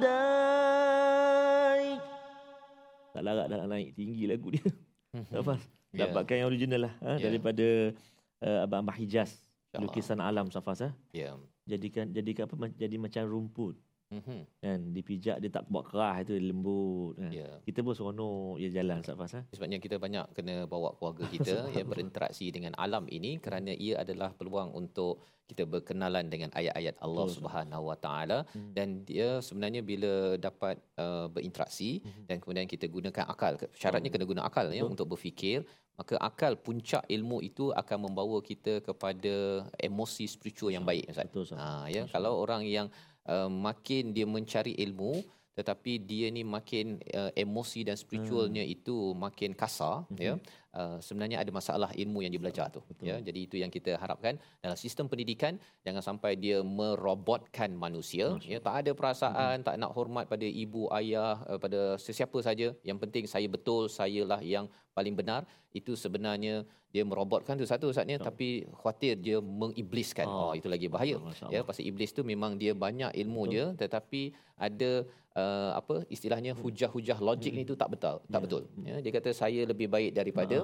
Tak 3.17 3.21
larat 3.25 3.49
dah 3.49 3.65
naik 3.65 3.97
tinggi 3.97 4.29
lagu 4.29 4.53
dia 4.53 4.69
Tak 5.33 5.57
Ya. 5.89 6.05
Dapatkan 6.05 6.35
yang 6.37 6.49
original 6.53 6.85
lah 6.85 6.93
ha? 7.01 7.17
Ya. 7.17 7.33
Daripada 7.33 7.97
uh, 8.45 8.61
Abang 8.61 8.85
Abang 8.85 8.93
Hijaz. 8.93 9.41
Lukisan 9.73 10.21
alam 10.21 10.53
Safas 10.53 10.85
ha? 10.85 10.89
Ya. 11.09 11.33
Jadikan 11.69 12.05
jadikan 12.09 12.49
apa 12.49 12.67
jadi 12.73 12.95
macam 12.97 13.23
rumput 13.25 13.75
Mhm. 14.09 14.41
kan 14.57 14.79
dipijak 14.89 15.37
dia 15.37 15.53
tak 15.53 15.69
buat 15.69 15.85
kerah 15.85 16.25
itu 16.25 16.33
lembut 16.33 17.13
kan. 17.13 17.29
Ya. 17.29 17.61
Kita 17.61 17.85
pun 17.85 17.93
seronok 17.93 18.57
dia 18.57 18.73
jalan 18.73 19.05
Safas 19.05 19.37
ha? 19.37 19.41
Sebabnya 19.53 19.77
kita 19.77 20.01
banyak 20.01 20.33
kena 20.33 20.65
bawa 20.65 20.97
keluarga 20.97 21.29
kita 21.29 21.69
yang 21.77 21.85
berinteraksi 21.85 22.49
dengan 22.49 22.73
alam 22.73 23.05
ini 23.05 23.37
kerana 23.37 23.69
ia 23.69 24.01
adalah 24.01 24.33
peluang 24.33 24.73
untuk 24.73 25.21
kita 25.45 25.65
berkenalan 25.65 26.25
dengan 26.25 26.49
ayat-ayat 26.53 26.97
Allah 27.01 27.25
Betul. 27.25 27.37
Subhanahu 27.37 27.83
Wa 27.85 27.97
Taala 27.97 28.39
Hmm. 28.49 28.73
dan 28.73 29.05
dia 29.05 29.41
sebenarnya 29.41 29.85
bila 29.85 30.13
dapat 30.37 30.81
uh, 30.97 31.29
berinteraksi 31.29 32.01
Mhm. 32.01 32.23
dan 32.25 32.35
kemudian 32.41 32.65
kita 32.65 32.89
gunakan 32.89 33.29
akal 33.29 33.61
syaratnya 33.77 34.09
kena 34.09 34.25
guna 34.25 34.41
akal 34.41 34.73
ya 34.73 34.81
Betul. 34.81 34.89
untuk 34.89 35.05
berfikir 35.13 35.69
maka 35.99 36.15
akal 36.23 36.55
puncak 36.55 37.03
ilmu 37.11 37.43
itu 37.43 37.75
akan 37.75 38.07
membawa 38.07 38.39
kita 38.39 38.79
kepada 38.79 39.67
emosi 39.75 40.23
spiritual 40.31 40.71
yang 40.71 40.87
baik 40.87 41.11
Ustaz. 41.11 41.27
Betul 41.27 41.43
Ustaz. 41.43 41.59
Ha 41.59 41.91
ya 41.91 42.07
Masya 42.07 42.13
kalau 42.15 42.39
orang 42.39 42.63
yang 42.63 42.87
uh, 43.27 43.51
makin 43.51 44.15
dia 44.15 44.23
mencari 44.23 44.79
ilmu 44.79 45.19
tetapi 45.59 45.99
dia 45.99 46.31
ni 46.31 46.47
makin 46.47 47.03
uh, 47.11 47.35
emosi 47.35 47.83
dan 47.83 47.99
spiritualnya 47.99 48.63
Hmm. 48.63 48.75
itu 48.79 48.95
makin 49.11 49.51
kasar 49.51 50.07
ya 50.15 50.39
uh, 50.75 50.97
sebenarnya 51.01 51.37
ada 51.41 51.51
masalah 51.53 51.89
ilmu 51.93 52.21
yang 52.23 52.31
dia 52.33 52.41
belajar 52.41 52.65
tu 52.69 52.81
Betul. 52.89 53.09
ya. 53.09 53.15
Jadi 53.21 53.39
itu 53.47 53.55
yang 53.61 53.71
kita 53.73 53.97
harapkan 53.97 54.37
dalam 54.63 54.77
sistem 54.77 55.05
pendidikan 55.11 55.57
jangan 55.85 56.03
sampai 56.03 56.37
dia 56.37 56.61
merobotkan 56.61 57.73
manusia 57.73 58.35
Masya 58.37 58.49
ya. 58.49 58.59
Tak 58.61 58.75
ada 58.83 58.91
perasaan 58.93 59.57
tak 59.65 59.75
nak 59.81 59.91
hormat 59.97 60.25
pada 60.29 60.45
ibu 60.45 60.89
ayah 60.99 61.41
uh, 61.49 61.59
pada 61.61 61.97
sesiapa 61.97 62.37
saja. 62.45 62.73
Yang 62.85 62.97
penting 63.07 63.23
saya 63.25 63.47
betul 63.49 63.89
sayalah 63.89 64.41
yang 64.43 64.69
paling 64.93 65.15
benar. 65.15 65.45
Itu 65.69 65.93
sebenarnya 65.93 66.65
dia 66.89 67.05
merobotkan 67.05 67.53
tu 67.53 67.69
satu 67.69 67.93
saatnya 67.93 68.17
Betul. 68.17 68.27
tapi 68.33 68.49
khawatir 68.81 69.13
dia 69.21 69.37
mengibliskan. 69.37 70.25
Oh, 70.25 70.49
oh 70.49 70.53
itu 70.57 70.65
lagi 70.65 70.89
bahaya 70.89 71.21
ya. 71.53 71.61
Pasal 71.61 71.85
iblis 71.85 72.09
tu 72.09 72.25
memang 72.25 72.57
dia 72.57 72.73
banyak 72.73 73.13
ilmu 73.13 73.45
Betul. 73.45 73.53
dia 73.53 73.65
tetapi 73.85 74.21
ada 74.57 75.05
uh, 75.35 75.71
apa 75.79 76.05
istilahnya 76.15 76.51
hujah-hujah 76.57 77.19
logik 77.21 77.53
ni 77.57 77.63
tu 77.67 77.75
tak 77.77 77.89
betul 77.93 78.17
tak 78.25 78.39
Ya. 78.39 78.43
betul 78.45 78.63
ya 78.89 78.95
dia 79.03 79.11
kata 79.17 79.29
saya 79.41 79.61
lebih 79.67 79.87
baik 79.91 80.11
daripada 80.15 80.59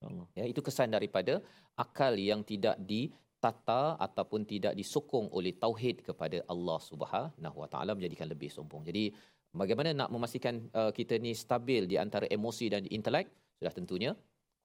Ah, 0.00 0.24
ya 0.32 0.48
itu 0.48 0.64
kesan 0.64 0.88
daripada 0.96 1.44
akal 1.76 2.16
yang 2.16 2.40
tidak 2.40 2.72
ditata 2.88 4.00
ataupun 4.00 4.48
tidak 4.48 4.72
disokong 4.72 5.28
oleh 5.28 5.52
tauhid 5.52 6.00
kepada 6.08 6.40
Allah 6.48 6.78
Subhanahu 6.80 7.56
Wa 7.62 7.68
Taala 7.68 7.92
menjadikan 7.92 8.24
lebih 8.24 8.48
sombong. 8.48 8.80
Jadi 8.88 9.12
bagaimana 9.52 9.92
nak 9.92 10.08
memastikan 10.08 10.56
uh, 10.72 10.88
kita 10.88 11.20
ni 11.20 11.36
stabil 11.36 11.84
di 11.84 12.00
antara 12.00 12.24
emosi 12.32 12.72
dan 12.72 12.88
intelek? 12.88 13.28
Sudah 13.60 13.76
tentunya 13.76 14.10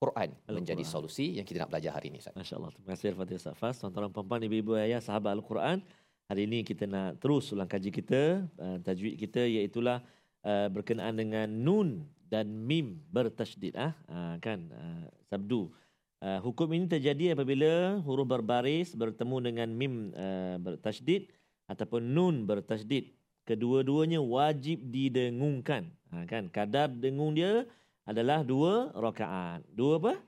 Quran 0.00 0.32
menjadi 0.48 0.84
Al-Quran. 0.84 1.04
solusi 1.04 1.36
yang 1.36 1.44
kita 1.44 1.68
nak 1.68 1.70
belajar 1.72 1.92
hari 2.00 2.08
ini. 2.08 2.18
Ustaz. 2.24 2.32
Masya 2.32 2.54
Allah. 2.56 2.70
Terima 2.72 2.88
kasih 2.96 3.06
Al-Fatihah 3.12 3.42
Safas. 3.52 3.74
Tuan-tuan 3.76 4.08
perempuan, 4.08 4.40
ibu-ibu 4.40 4.72
ayah, 4.80 5.04
sahabat 5.04 5.36
Al-Quran. 5.36 5.84
Hari 6.26 6.42
ini 6.42 6.66
kita 6.66 6.90
nak 6.90 7.22
terus 7.22 7.54
ulang 7.54 7.70
kaji 7.70 7.94
kita. 7.94 8.42
Uh, 8.58 8.82
tajwid 8.82 9.14
kita 9.14 9.46
iaitulah 9.46 10.02
uh, 10.42 10.66
berkenaan 10.74 11.14
dengan 11.14 11.46
nun 11.46 12.02
dan 12.26 12.50
mim 12.50 12.98
bertasydid. 13.14 13.78
Ah, 13.78 13.94
uh, 14.10 14.34
kan? 14.42 14.66
Uh, 14.74 15.06
sabdu. 15.30 15.70
Uh, 16.18 16.42
hukum 16.42 16.66
ini 16.74 16.90
terjadi 16.90 17.38
apabila 17.38 18.02
huruf 18.02 18.26
berbaris 18.26 18.98
bertemu 18.98 19.36
dengan 19.38 19.68
mim 19.70 20.10
uh, 20.18 20.58
bertasydid 20.58 21.30
ataupun 21.70 22.02
nun 22.02 22.42
bertasydid. 22.42 23.14
Kedua-duanya 23.46 24.18
wajib 24.18 24.82
didengungkan. 24.90 25.86
Ha, 26.10 26.26
kan? 26.26 26.50
Kadar 26.50 26.90
dengung 26.90 27.38
dia 27.38 27.62
adalah 28.02 28.42
dua 28.42 28.90
rakaat. 28.98 29.62
Dua 29.70 30.02
apa? 30.02 30.18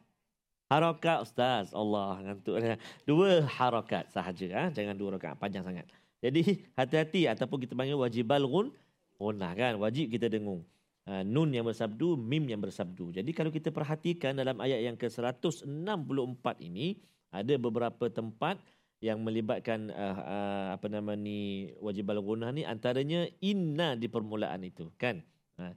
Harakat 0.68 1.24
Ustaz. 1.24 1.72
Allah 1.72 2.20
ngantuk. 2.20 2.61
Dua 3.09 3.40
harakat 3.48 4.12
sahaja. 4.12 4.46
Ha? 4.52 4.64
Jangan 4.68 4.92
dua 5.00 5.16
rakaat. 5.16 5.40
Panjang 5.40 5.64
sangat. 5.64 5.88
Jadi 6.20 6.61
hati-hati 6.76 7.24
ataupun 7.24 7.64
kita 7.64 7.72
panggil 7.72 7.96
wajibal 7.96 8.44
gun. 8.44 8.68
Gunah 9.16 9.57
kan. 9.57 9.81
Wajib 9.81 10.12
kita 10.12 10.28
dengung. 10.28 10.61
Ha, 11.09 11.24
nun 11.24 11.48
yang 11.57 11.64
bersabdu, 11.64 12.20
mim 12.20 12.44
yang 12.44 12.61
bersabdu. 12.61 13.09
Jadi 13.16 13.33
kalau 13.33 13.48
kita 13.48 13.72
perhatikan 13.72 14.37
dalam 14.37 14.61
ayat 14.61 14.85
yang 14.85 14.96
ke-164 15.00 16.46
ini. 16.61 17.00
Ada 17.28 17.61
beberapa 17.61 18.09
tempat 18.09 18.57
yang 19.04 19.20
melibatkan 19.20 19.92
uh, 19.92 20.16
uh, 20.16 20.66
apa 20.81 20.88
nama 20.88 21.12
ni 21.12 21.68
wajibal 21.76 22.24
gunah 22.24 22.48
ni 22.57 22.64
antaranya 22.64 23.28
inna 23.44 23.92
di 24.00 24.09
permulaan 24.09 24.64
itu 24.64 24.88
kan. 24.96 25.20
Ha. 25.61 25.76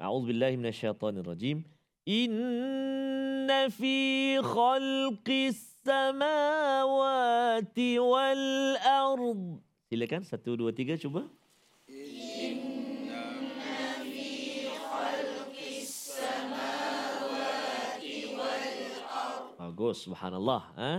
A'udzubillahi 0.00 0.56
minasyaitonirrajim. 0.56 1.64
Inna 2.08 3.19
khalqis 4.44 5.58
samawati 5.82 7.18
wal 7.98 8.78
ard. 8.78 9.58
Silakan 9.90 10.22
satu 10.22 10.54
dua 10.54 10.70
tiga 10.70 10.94
cuba. 10.94 11.26
Bagus, 19.60 20.02
subhanallah. 20.04 20.62
Ha? 20.76 20.92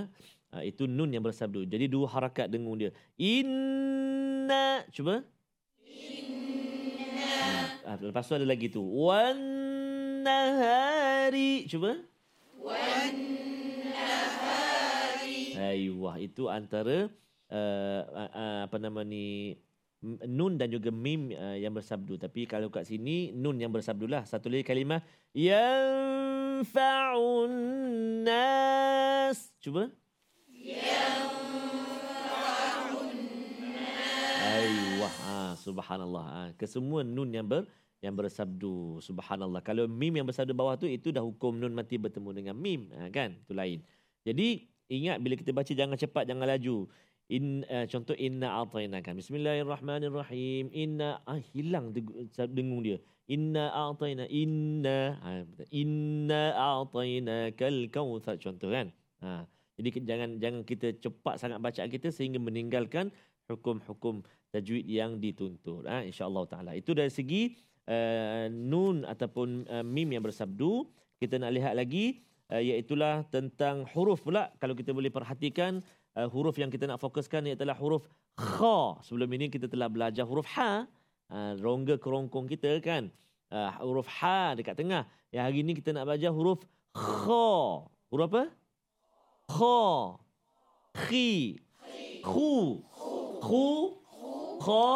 Ha, 0.52 0.64
itu 0.66 0.90
nun 0.90 1.12
yang 1.14 1.24
bersabdu. 1.24 1.64
Jadi 1.68 1.86
dua 1.92 2.08
harakat 2.10 2.50
dengung 2.50 2.76
dia. 2.80 2.92
Inna, 3.20 4.84
cuba. 4.90 5.22
Inna. 5.86 7.78
Ha, 7.86 8.00
lepas 8.00 8.26
tu 8.26 8.34
ada 8.36 8.48
lagi 8.48 8.68
tu. 8.72 8.82
Wan 8.82 9.38
nahari, 10.26 11.68
cuba. 11.70 12.11
Ayuh, 15.62 16.04
itu 16.20 16.50
antara 16.52 17.08
uh, 17.52 18.02
uh, 18.12 18.68
apa 18.68 18.76
nama 18.82 19.08
ni 19.08 19.56
nun 20.26 20.58
dan 20.58 20.68
juga 20.74 20.90
mim 20.90 21.30
uh, 21.32 21.56
yang 21.56 21.72
bersabdu. 21.72 22.18
Tapi 22.18 22.50
kalau 22.50 22.74
kat 22.74 22.90
sini 22.90 23.32
nun 23.32 23.62
yang 23.62 23.70
bersabdu 23.70 24.10
lah. 24.10 24.26
Satu 24.26 24.50
lagi 24.50 24.66
kalimah 24.66 25.06
yanfa'un 25.38 26.66
nas. 28.26 29.54
Cuba. 29.62 29.94
Ayuh, 34.42 35.08
ha, 35.08 35.56
subhanallah. 35.56 36.26
Ha, 36.28 36.52
kesemua 36.60 37.06
nun 37.06 37.32
yang 37.32 37.48
ber 37.48 37.70
yang 38.02 38.18
bersabdu 38.18 38.98
subhanallah. 39.00 39.62
Kalau 39.62 39.86
mim 39.86 40.10
yang 40.10 40.26
bersabdu 40.26 40.58
bawah 40.58 40.74
tu 40.74 40.90
itu 40.90 41.14
dah 41.14 41.22
hukum 41.22 41.54
nun 41.62 41.72
mati 41.72 42.02
bertemu 42.02 42.30
dengan 42.34 42.56
mim, 42.58 42.90
ha, 42.98 43.08
kan? 43.14 43.38
Itu 43.46 43.54
lain. 43.54 43.86
Jadi 44.26 44.66
ingat 44.90 45.22
bila 45.22 45.38
kita 45.38 45.54
baca 45.54 45.70
jangan 45.72 45.96
cepat, 45.96 46.26
jangan 46.26 46.50
laju. 46.50 46.90
In 47.32 47.64
uh, 47.72 47.88
contoh 47.88 48.12
inna 48.18 48.60
a'tainaka. 48.60 49.16
Bismillahirrahmanirrahim. 49.16 50.68
Inna 50.76 51.24
ah, 51.24 51.40
hilang 51.56 51.96
dengung 52.52 52.84
dia. 52.84 53.00
Inna 53.32 53.72
a'taina 53.72 54.28
inna 54.28 55.16
ha, 55.22 55.48
inna 55.72 56.52
a'tainakal 56.58 57.88
kautsar 57.88 58.36
contoh 58.36 58.68
kan. 58.68 58.92
Ha, 59.24 59.48
jadi 59.80 59.90
jangan 60.04 60.30
jangan 60.44 60.62
kita 60.68 60.98
cepat 61.00 61.40
sangat 61.40 61.64
bacaan 61.64 61.88
kita 61.88 62.12
sehingga 62.12 62.42
meninggalkan 62.42 63.14
hukum-hukum 63.48 64.28
tajwid 64.52 64.84
yang 64.84 65.16
dituntut. 65.22 65.88
Ha, 65.88 66.04
InsyaAllah 66.04 66.44
ta'ala. 66.52 66.72
Itu 66.76 66.92
dari 66.92 67.14
segi 67.14 67.56
uh, 67.92 68.48
nun 68.48 69.04
ataupun 69.04 69.68
uh, 69.68 69.84
mim 69.84 70.08
yang 70.16 70.24
bersabdu. 70.24 70.88
Kita 71.20 71.38
nak 71.38 71.52
lihat 71.52 71.76
lagi 71.76 72.24
uh, 72.50 72.64
iaitulah 72.64 73.28
tentang 73.28 73.84
huruf 73.92 74.24
pula. 74.24 74.50
Kalau 74.64 74.74
kita 74.74 74.96
boleh 74.96 75.12
perhatikan 75.12 75.84
uh, 76.16 76.28
huruf 76.32 76.56
yang 76.56 76.72
kita 76.72 76.88
nak 76.88 77.04
fokuskan 77.04 77.52
ialah 77.52 77.76
huruf 77.76 78.08
kha. 78.40 79.04
Sebelum 79.04 79.30
ini 79.36 79.52
kita 79.52 79.68
telah 79.68 79.92
belajar 79.92 80.24
huruf 80.24 80.48
ha. 80.56 80.88
Uh, 81.32 81.56
rongga 81.60 82.00
kerongkong 82.00 82.48
kita 82.48 82.80
kan. 82.80 83.12
Uh, 83.52 83.70
huruf 83.84 84.08
ha 84.08 84.56
dekat 84.56 84.80
tengah. 84.80 85.04
Yang 85.36 85.44
hari 85.44 85.58
ini 85.62 85.72
kita 85.76 85.92
nak 85.92 86.08
belajar 86.08 86.32
huruf 86.32 86.64
kha. 86.96 87.86
Huruf 88.12 88.28
apa? 88.32 88.44
Kha. 89.52 89.84
Khi. 91.08 91.60
Khu. 92.24 92.82
Khu. 93.40 93.68
Kha. 94.64 94.88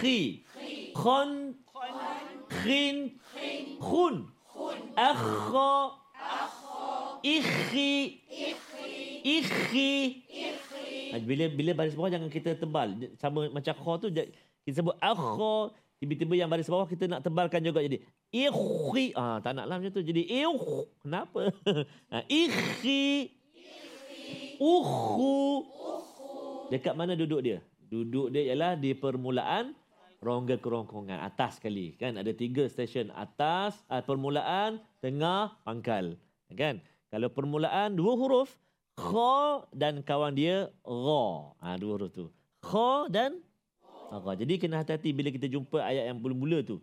Khi. 0.00 0.44
Khon. 0.92 1.41
Khun. 3.82 4.14
Akha. 4.94 5.74
Ikhi. 7.22 7.92
Ikhi. 9.22 9.92
Ah, 11.12 11.20
Bila 11.20 11.44
bila 11.52 11.70
baris 11.76 11.94
bawah 11.94 12.10
jangan 12.10 12.30
kita 12.32 12.56
tebal. 12.58 12.96
Sama 13.20 13.46
macam 13.52 13.74
kha 13.74 13.92
tu 14.02 14.08
kita 14.10 14.30
sebut 14.72 14.96
akha. 14.98 15.54
Tiba-tiba 16.02 16.34
yang 16.34 16.50
baris 16.50 16.66
bawah 16.66 16.86
kita 16.90 17.06
nak 17.06 17.22
tebalkan 17.22 17.62
juga 17.62 17.78
jadi 17.82 18.02
ikhi. 18.34 19.14
Ah 19.14 19.38
tak 19.38 19.54
nak 19.54 19.70
lah 19.70 19.78
macam 19.78 19.92
tu. 19.94 20.02
Jadi 20.02 20.22
ikh. 20.26 20.66
Kenapa? 21.02 21.52
ah, 22.14 22.24
ikhi. 22.26 23.30
Ukhu. 24.62 25.66
Dekat 26.70 26.94
mana 26.94 27.18
duduk 27.18 27.42
dia? 27.42 27.58
Duduk 27.90 28.32
dia 28.32 28.50
ialah 28.50 28.78
di 28.78 28.94
permulaan 28.96 29.76
rongga 30.22 30.56
kerongkongan. 30.62 31.18
Atas 31.18 31.58
sekali 31.58 31.98
kan? 31.98 32.14
Ada 32.14 32.30
tiga 32.32 32.64
stesen 32.70 33.10
atas 33.12 33.82
uh, 33.90 34.00
permulaan 34.00 34.78
tengah 35.02 35.58
pangkal. 35.66 36.14
Kan? 36.54 36.78
Kalau 37.10 37.28
permulaan 37.28 37.98
dua 37.98 38.14
huruf 38.14 38.54
kha 38.94 39.66
dan 39.74 40.00
kawan 40.00 40.32
dia 40.32 40.70
ra 40.86 41.26
ha, 41.58 41.74
dua 41.76 41.98
huruf 41.98 42.14
tu. 42.14 42.24
Kha 42.62 43.10
dan 43.10 43.42
ra 44.08 44.32
jadi 44.38 44.62
kena 44.62 44.80
hati-hati 44.80 45.10
bila 45.10 45.28
kita 45.34 45.50
jumpa 45.50 45.82
ayat 45.82 46.14
yang 46.14 46.22
mula-mula 46.22 46.62
tu. 46.62 46.78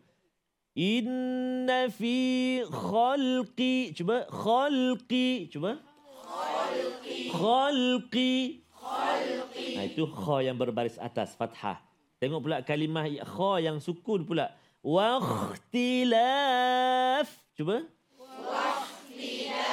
Inna 0.75 1.89
fi 1.89 2.59
khalqi 2.67 3.95
cuba 3.95 4.27
khalqi 4.27 5.47
cuba. 5.49 5.79
Khalqi. 6.29 7.17
Khalqi. 7.33 8.33
Ha, 9.79 9.79
itu 9.87 10.03
kha 10.11 10.35
yang 10.43 10.57
berbaris 10.59 10.99
atas 10.99 11.33
fathah 11.39 11.88
Tengok 12.19 12.43
pula 12.43 12.59
kalimah 12.59 13.07
kha 13.23 13.63
yang 13.63 13.79
sukun 13.79 14.27
pula. 14.27 14.51
Waqtilaf. 14.83 16.11
Cuba. 17.55 17.87
Waqtilaf. 18.19 19.63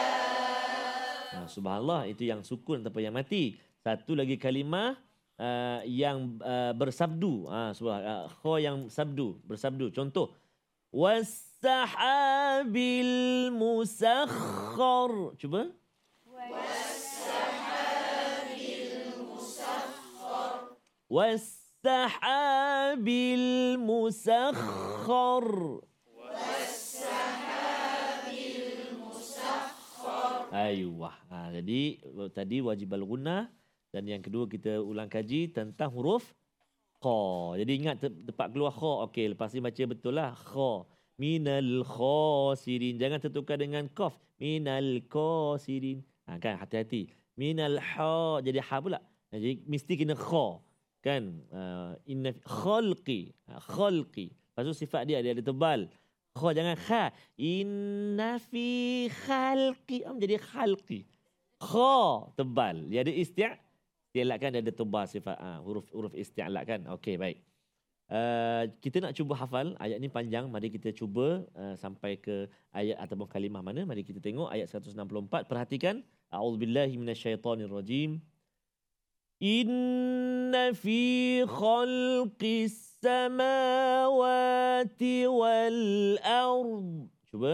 Ha, 1.34 1.50
subhanallah 1.50 2.06
itu 2.06 2.30
yang 2.30 2.46
sukun 2.46 2.86
ataupun 2.86 3.02
yang 3.02 3.18
mati. 3.18 3.58
Satu 3.82 4.14
lagi 4.14 4.38
kalimah 4.38 4.94
uh, 5.42 5.82
yang 5.90 6.38
uh, 6.38 6.70
bersabdu. 6.70 7.50
Ha, 7.50 7.74
subhanallah. 7.74 8.30
Uh, 8.30 8.38
kha 8.38 8.62
yang 8.62 8.86
sabdu, 8.94 9.42
bersabdu. 9.42 9.90
Contoh. 9.90 10.30
Wasahabil 10.94 11.90
musakhkhar. 13.50 15.34
Cuba. 15.34 15.74
Was 21.10 21.65
والسحاب 21.85 23.07
المسخر 23.07 25.45
Ayuh. 30.51 31.07
Ha, 31.31 31.47
jadi 31.55 31.95
tadi 32.35 32.59
wajib 32.59 32.91
al-gunnah 32.91 33.47
dan 33.95 34.03
yang 34.03 34.19
kedua 34.19 34.51
kita 34.51 34.83
ulang 34.83 35.07
kaji 35.07 35.47
tentang 35.47 35.87
huruf 35.95 36.35
kha. 36.99 37.55
Jadi 37.55 37.71
ingat 37.79 38.03
te- 38.03 38.19
tempat 38.27 38.51
keluar 38.51 38.75
kha. 38.75 39.07
Okey, 39.07 39.31
lepas 39.31 39.55
ni 39.55 39.63
baca 39.63 39.83
betul 39.87 40.19
lah 40.19 40.35
kha. 40.35 40.83
Minal 41.15 41.87
khasirin. 41.87 42.99
Jangan 42.99 43.23
tertukar 43.23 43.63
dengan 43.63 43.87
qaf. 43.95 44.19
Minal 44.43 44.99
khasirin. 45.07 46.03
Ha, 46.27 46.35
kan 46.35 46.59
hati-hati. 46.59 47.15
Minal 47.39 47.79
ha 47.79 48.43
jadi 48.43 48.59
ha 48.59 48.75
pula. 48.83 48.99
Jadi 49.31 49.63
mesti 49.65 49.93
kena 49.95 50.19
kha 50.19 50.59
kan? 51.06 51.22
Uh, 51.54 51.94
inna 52.10 52.34
khalqi. 52.42 53.30
Uh, 53.46 53.62
khalqi. 53.62 54.26
Lepas 54.34 54.62
tu 54.66 54.74
sifat 54.74 55.02
dia 55.06 55.22
dia 55.22 55.32
ada 55.36 55.44
tebal. 55.44 55.86
Kha 56.36 56.48
jangan 56.58 56.76
kha. 56.86 57.02
Inna 57.38 58.30
fi 58.42 58.66
khalqi. 59.24 60.02
Am 60.08 60.18
jadi 60.18 60.36
khalqi. 60.42 61.06
Kha 61.62 61.96
tebal. 62.34 62.76
Dia 62.90 63.06
ada 63.06 63.12
isti' 63.14 63.46
isti'la 64.16 64.34
kan 64.40 64.48
dia 64.56 64.60
ada 64.64 64.72
tebal 64.72 65.06
sifat. 65.06 65.36
Uh, 65.38 65.58
huruf 65.62 65.86
huruf 65.94 66.12
isti'la 66.16 66.66
kan 66.66 66.82
okey 66.98 67.14
baik. 67.20 67.38
Uh, 68.06 68.70
kita 68.82 69.02
nak 69.02 69.12
cuba 69.18 69.34
hafal. 69.38 69.76
Ayat 69.76 69.98
ni 70.02 70.08
panjang. 70.08 70.50
Mari 70.50 70.72
kita 70.74 70.90
cuba 70.90 71.46
uh, 71.54 71.74
sampai 71.78 72.16
ke 72.16 72.50
ayat 72.74 72.96
ataupun 73.04 73.28
kalimah 73.28 73.62
mana. 73.62 73.84
Mari 73.84 74.02
kita 74.02 74.18
tengok 74.18 74.48
ayat 74.48 74.66
164 74.72 75.50
perhatikan. 75.50 76.00
A'udzubillahi 76.32 76.98
minasyaitonirrajim 76.98 78.18
إن 79.41 80.73
في 80.73 81.45
خلق 81.45 82.41
السماوات 83.01 83.83
والأرض 85.25 87.07
شوف 87.31 87.45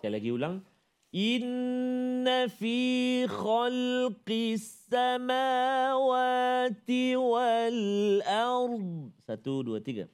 Sekali 0.00 0.16
lagi 0.16 0.32
ulang. 0.32 0.64
Inna 1.12 2.48
fi 2.48 3.28
khalqis 3.28 4.88
samawati 4.88 6.40
wal 7.20 8.24
ard. 8.24 9.12
Satu, 9.28 9.60
dua, 9.60 9.84
tiga. 9.84 10.08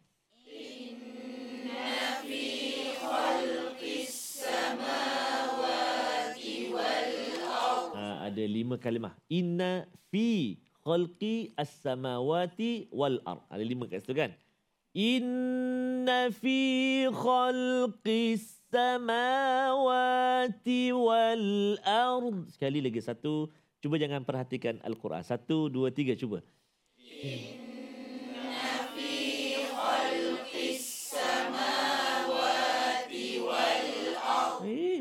Ada 8.31 8.43
lima 8.47 8.79
kalimah. 8.79 9.11
Inna 9.27 9.83
fi 10.07 10.55
khalqi 10.87 11.51
as-samawati 11.59 12.87
wal 12.95 13.19
ard. 13.27 13.43
Ada 13.51 13.63
lima 13.67 13.91
kat 13.91 14.07
situ 14.07 14.15
kan? 14.15 14.31
Inna 14.95 16.31
fi 16.31 16.59
khalqi 17.11 18.39
samawati 18.71 19.35
wal 20.95 21.77
ard. 21.83 22.47
Sekali 22.55 22.79
lagi 22.79 23.03
satu. 23.03 23.51
Cuba 23.83 23.97
jangan 23.99 24.23
perhatikan 24.23 24.79
Al-Quran. 24.85 25.25
Satu, 25.25 25.67
dua, 25.67 25.89
tiga. 25.91 26.15
Cuba. 26.15 26.39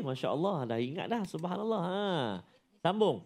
Masya 0.00 0.32
Allah. 0.32 0.64
Dah 0.64 0.80
ingat 0.80 1.12
dah. 1.12 1.20
Subhanallah. 1.28 1.82
Ha. 1.84 2.40
Sambung. 2.80 3.20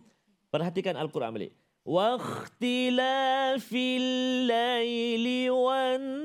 Perhatikan 0.51 0.99
Al-Quran 0.99 1.31
balik. 1.31 1.55
واختلاف 1.81 3.73
الليل 3.73 5.27
والنهار 5.51 6.21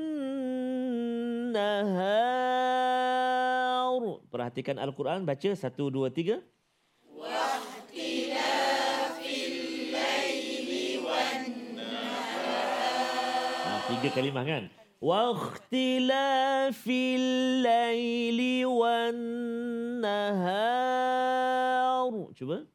Perhatikan 4.28 4.76
Al-Quran. 4.76 5.24
Baca. 5.24 5.50
Satu, 5.56 5.88
dua, 5.88 6.12
tiga. 6.12 6.44
Ha, 13.64 13.72
tiga 13.88 14.08
kalimah 14.12 14.44
kan? 14.44 14.68
واختلاف 15.00 16.82
الليل 16.88 18.66
والنهار 18.66 20.56
Cuba. 22.36 22.68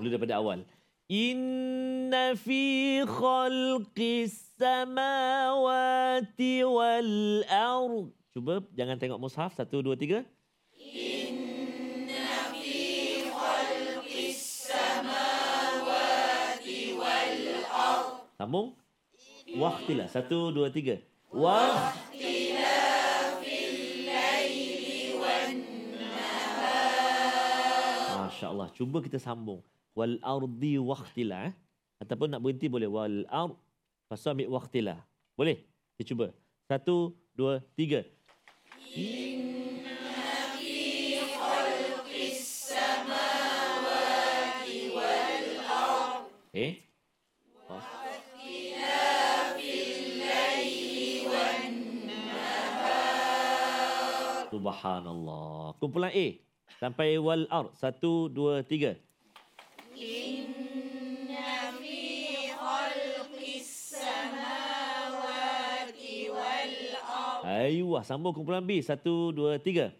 Mula 0.00 0.16
daripada 0.16 0.40
awal. 0.40 0.64
Inna 1.06 2.34
fi 2.34 2.98
khalqis 3.06 4.34
samawati 4.58 6.52
wal 6.66 7.46
ard. 7.46 8.10
Cuba 8.34 8.58
jangan 8.74 8.98
tengok 8.98 9.22
mushaf. 9.22 9.54
Satu, 9.54 9.86
dua, 9.86 9.94
tiga. 9.94 10.26
Sambung. 18.35 18.75
Waqtilah. 19.55 20.11
Satu, 20.11 20.51
dua, 20.51 20.67
tiga. 20.67 20.99
Wah. 21.31 21.95
Masya 28.27 28.51
Allah. 28.51 28.67
Cuba 28.75 28.99
kita 28.99 29.15
sambung. 29.15 29.63
Wal 29.95 30.19
ardi 30.19 30.75
waqtilah. 30.75 31.47
Eh? 31.47 31.53
Ataupun 32.03 32.27
nak 32.27 32.43
berhenti 32.43 32.67
boleh. 32.67 32.91
Wal 32.91 33.23
ard. 33.31 33.55
Lepas 34.03 34.19
tu 34.19 34.27
ambil 34.27 34.51
waqtilah. 34.51 34.99
Boleh? 35.39 35.63
Kita 35.95 36.11
cuba. 36.11 36.27
Satu, 36.67 37.15
dua, 37.31 37.63
tiga. 37.79 38.03
Eh? 46.55 46.84
Subhanallah. 54.55 55.75
Kumpulan 55.83 56.15
A. 56.15 56.27
Sampai 56.79 57.19
wal 57.19 57.43
ard. 57.51 57.75
Satu, 57.75 58.31
dua, 58.31 58.63
tiga. 58.63 58.95
Ayuh, 67.45 67.99
sambung 68.01 68.31
kumpulan 68.31 68.63
B. 68.63 68.79
Satu, 68.79 69.35
dua, 69.35 69.59
tiga. 69.59 69.91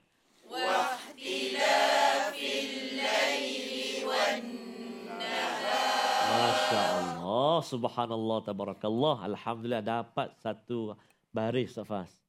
Masya 6.25 6.81
Allah. 6.95 7.59
Subhanallah. 7.59 8.37
Tabarakallah. 8.39 9.15
Alhamdulillah 9.35 9.83
dapat 9.83 10.31
satu 10.39 10.95
baris 11.35 11.75
Safas 11.75 12.24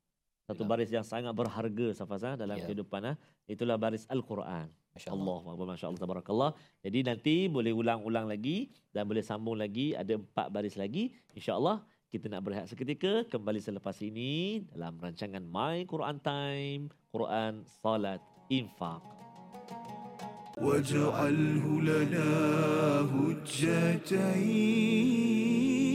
Satu 0.45 0.63
Ya. 0.65 0.69
baris 0.69 0.89
yang 0.91 1.05
sangat 1.05 1.31
berharga 1.31 1.87
Safas 1.95 2.21
ha, 2.25 2.33
dalam 2.35 2.57
Ya. 2.59 2.65
kehidupan. 2.67 3.01
Ha. 3.07 3.13
Itulah 3.47 3.77
baris 3.77 4.03
Al-Quran. 4.09 4.67
Masya 4.91 5.15
Allah. 5.15 5.39
Allah. 5.47 5.67
Masya 5.71 5.87
Allah. 5.87 6.01
Tabarakallah. 6.03 6.51
Jadi 6.83 6.99
nanti 7.07 7.35
boleh 7.47 7.71
ulang-ulang 7.71 8.27
lagi 8.27 8.67
dan 8.91 9.07
boleh 9.07 9.23
sambung 9.23 9.55
lagi. 9.55 9.95
Ada 9.95 10.19
empat 10.19 10.51
baris 10.51 10.75
lagi. 10.75 11.15
InsyaAllah 11.31 11.79
kita 12.11 12.27
nak 12.27 12.43
berehat 12.43 12.67
seketika 12.67 13.23
kembali 13.31 13.63
selepas 13.63 13.95
ini 14.03 14.59
dalam 14.67 14.99
rancangan 14.99 15.39
My 15.47 15.87
Quran 15.87 16.19
Time, 16.19 16.91
Quran, 17.13 17.63
Salat, 17.79 18.19
Infak. 18.51 18.99
واجعله 20.61 21.65
لنا 21.81 22.29
هجتين 24.61 25.94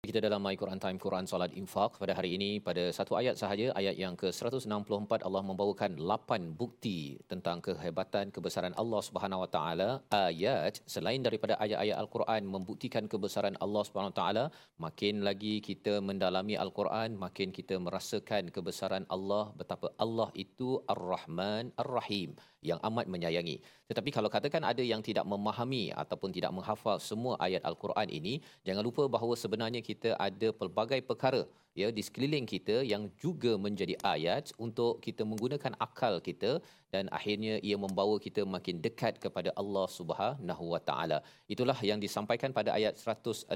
Kita 0.09 0.17
dalam 0.25 0.41
My 0.41 0.55
Quran 0.59 0.79
Time 0.83 0.97
Quran 1.01 1.25
Salat 1.29 1.51
Infak 1.61 1.91
pada 2.01 2.13
hari 2.17 2.29
ini 2.37 2.47
pada 2.67 2.83
satu 2.97 3.13
ayat 3.19 3.35
sahaja 3.41 3.67
ayat 3.79 3.95
yang 4.03 4.15
ke-164 4.21 5.21
Allah 5.27 5.43
membawakan 5.49 5.91
8 5.93 6.57
bukti 6.61 7.21
tentang 7.31 7.61
kehebatan 7.67 8.33
kebesaran 8.35 8.73
Allah 8.81 9.01
Subhanahu 9.07 9.43
Wa 9.43 9.49
Taala 9.55 9.89
ayat 10.09 10.81
selain 10.93 11.21
daripada 11.27 11.53
ayat-ayat 11.65 11.97
Al-Quran 12.01 12.49
membuktikan 12.55 13.05
kebesaran 13.13 13.53
Allah 13.65 13.83
Subhanahu 13.85 14.13
Wa 14.13 14.19
Taala 14.21 14.45
makin 14.85 15.21
lagi 15.27 15.61
kita 15.69 15.93
mendalami 16.09 16.57
Al-Quran 16.65 17.21
makin 17.25 17.53
kita 17.59 17.77
merasakan 17.85 18.49
kebesaran 18.55 19.05
Allah 19.17 19.53
betapa 19.61 19.93
Allah 20.05 20.29
itu 20.45 20.81
Ar-Rahman 20.95 21.77
Ar-Rahim 21.77 22.33
yang 22.69 22.79
amat 22.87 23.05
menyayangi. 23.13 23.57
Tetapi 23.89 24.09
kalau 24.15 24.29
katakan 24.35 24.63
ada 24.71 24.83
yang 24.91 25.01
tidak 25.07 25.25
memahami 25.33 25.83
ataupun 26.03 26.29
tidak 26.37 26.53
menghafal 26.57 26.97
semua 27.09 27.33
ayat 27.45 27.61
Al-Quran 27.69 28.07
ini, 28.07 28.33
jangan 28.67 28.83
lupa 28.87 29.03
bahawa 29.15 29.35
sebenarnya 29.43 29.81
kita 29.81 30.00
ada 30.27 30.47
pelbagai 30.59 30.99
perkara 31.09 31.41
ya 31.79 31.87
di 31.97 32.01
sekeliling 32.07 32.47
kita 32.53 32.75
yang 32.91 33.03
juga 33.23 33.51
menjadi 33.65 33.95
ayat 34.13 34.51
untuk 34.65 34.99
kita 35.05 35.23
menggunakan 35.31 35.73
akal 35.85 36.19
kita 36.27 36.51
dan 36.93 37.07
akhirnya 37.17 37.53
ia 37.69 37.77
membawa 37.85 38.15
kita 38.25 38.43
makin 38.55 38.83
dekat 38.85 39.13
kepada 39.23 39.49
Allah 39.61 39.85
Subhanahu 39.97 40.65
Wa 40.73 40.81
Taala. 40.89 41.19
Itulah 41.53 41.79
yang 41.89 41.99
disampaikan 42.05 42.51
pada 42.51 42.75
ayat 42.75 42.99
164. 42.99 43.55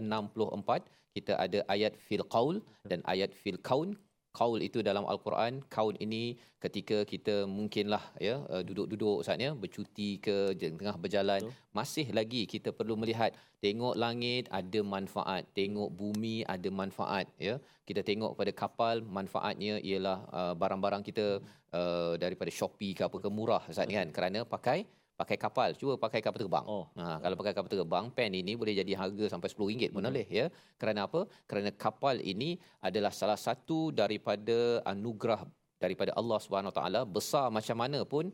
Kita 1.16 1.34
ada 1.46 1.60
ayat 1.76 1.94
fil 2.08 2.26
qaul 2.36 2.56
dan 2.92 3.00
ayat 3.14 3.32
fil 3.42 3.60
kaun 3.70 3.96
kaul 4.40 4.60
itu 4.68 4.80
dalam 4.90 5.04
al-Quran. 5.14 5.64
Kaun 5.76 5.96
ini 6.06 6.24
ketika 6.66 6.98
kita 7.12 7.36
mungkinlah 7.58 8.04
ya 8.28 8.36
uh, 8.54 8.64
duduk-duduk 8.68 9.18
saatnya 9.26 9.50
bercuti 9.64 10.10
ke 10.26 10.36
tengah 10.60 10.98
berjalan 11.04 11.42
Betul. 11.46 11.54
masih 11.78 12.08
lagi 12.20 12.42
kita 12.54 12.70
perlu 12.78 12.96
melihat 13.02 13.32
tengok 13.66 13.96
langit 14.04 14.44
ada 14.60 14.80
manfaat 14.96 15.44
tengok 15.60 15.90
bumi 16.00 16.38
ada 16.56 16.70
manfaat 16.82 17.26
ya. 17.48 17.56
Kita 17.88 18.02
tengok 18.10 18.34
pada 18.40 18.52
kapal 18.62 19.06
manfaatnya 19.18 19.74
ialah 19.90 20.20
uh, 20.40 20.54
barang-barang 20.62 21.04
kita 21.10 21.26
uh, 21.80 22.14
daripada 22.24 22.52
Shopee 22.60 22.94
ke 22.98 23.02
apa 23.08 23.18
ke 23.24 23.30
murah 23.38 23.64
saat 23.76 23.88
ni 23.90 23.96
kan 24.00 24.10
kerana 24.18 24.42
pakai 24.56 24.80
pakai 25.20 25.38
kapal 25.40 25.70
cuba 25.80 25.94
pakai 26.06 26.20
kapal 26.26 26.40
terbang 26.44 26.66
Oh. 26.68 26.86
Ha, 27.00 27.20
kalau 27.24 27.36
pakai 27.40 27.54
kapal 27.56 27.70
terbang, 27.72 28.06
pen 28.18 28.32
ini 28.42 28.54
boleh 28.62 28.74
jadi 28.82 28.94
harga 29.02 29.26
sampai 29.34 29.50
RM10 29.52 29.92
pun 29.94 30.02
Betul. 30.02 30.06
boleh 30.12 30.28
ya. 30.40 30.46
Kerana 30.82 31.00
apa? 31.08 31.22
Kerana 31.50 31.70
kapal 31.86 32.16
ini 32.34 32.50
adalah 32.88 33.12
salah 33.20 33.40
satu 33.40 33.80
daripada 34.02 34.58
anugerah 34.94 35.42
daripada 35.84 36.12
Allah 36.20 36.40
Subhanahu 36.44 36.72
Wa 36.72 36.78
Taala 36.80 37.02
besar 37.18 37.46
macam 37.58 37.78
mana 37.84 38.00
pun 38.14 38.32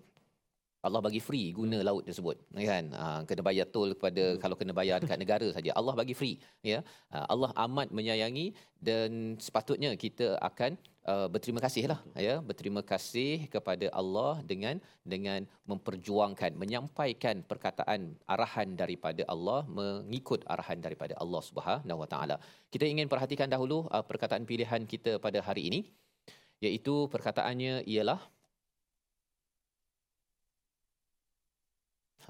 Allah 0.81 1.01
bagi 1.05 1.21
free 1.21 1.53
guna 1.53 1.77
laut 1.85 2.03
tersebut 2.09 2.37
kan 2.57 2.85
ha, 2.97 3.05
kena 3.29 3.41
bayar 3.45 3.65
tol 3.69 3.89
kepada 3.97 4.23
hmm. 4.33 4.39
kalau 4.41 4.55
kena 4.57 4.73
bayar 4.73 4.97
dekat 5.03 5.19
negara 5.23 5.47
saja 5.53 5.69
Allah 5.79 5.93
bagi 6.01 6.15
free 6.17 6.35
ya 6.65 6.79
ha, 7.13 7.25
Allah 7.33 7.51
amat 7.65 7.93
menyayangi 7.93 8.47
dan 8.81 9.37
sepatutnya 9.37 9.93
kita 9.93 10.41
akan 10.49 10.73
uh, 11.07 11.27
berterima 11.33 11.61
kasih 11.65 11.83
lah 11.91 11.99
ya. 12.27 12.35
Berterima 12.49 12.81
kasih 12.91 13.47
kepada 13.53 13.87
Allah 14.01 14.33
dengan 14.51 14.75
dengan 15.13 15.47
memperjuangkan 15.71 16.51
menyampaikan 16.61 17.45
perkataan 17.51 18.17
arahan 18.33 18.75
daripada 18.81 19.23
Allah 19.33 19.61
mengikut 19.79 20.43
arahan 20.53 20.81
daripada 20.85 21.15
Allah 21.23 21.41
Subhanahu 21.49 22.01
Wa 22.03 22.09
Taala. 22.13 22.35
Kita 22.73 22.85
ingin 22.93 23.09
perhatikan 23.13 23.49
dahulu 23.55 23.87
uh, 23.89 24.03
perkataan 24.05 24.45
pilihan 24.51 24.83
kita 24.93 25.17
pada 25.25 25.41
hari 25.41 25.69
ini 25.71 25.81
iaitu 26.61 27.09
perkataannya 27.09 27.87
ialah 27.89 28.21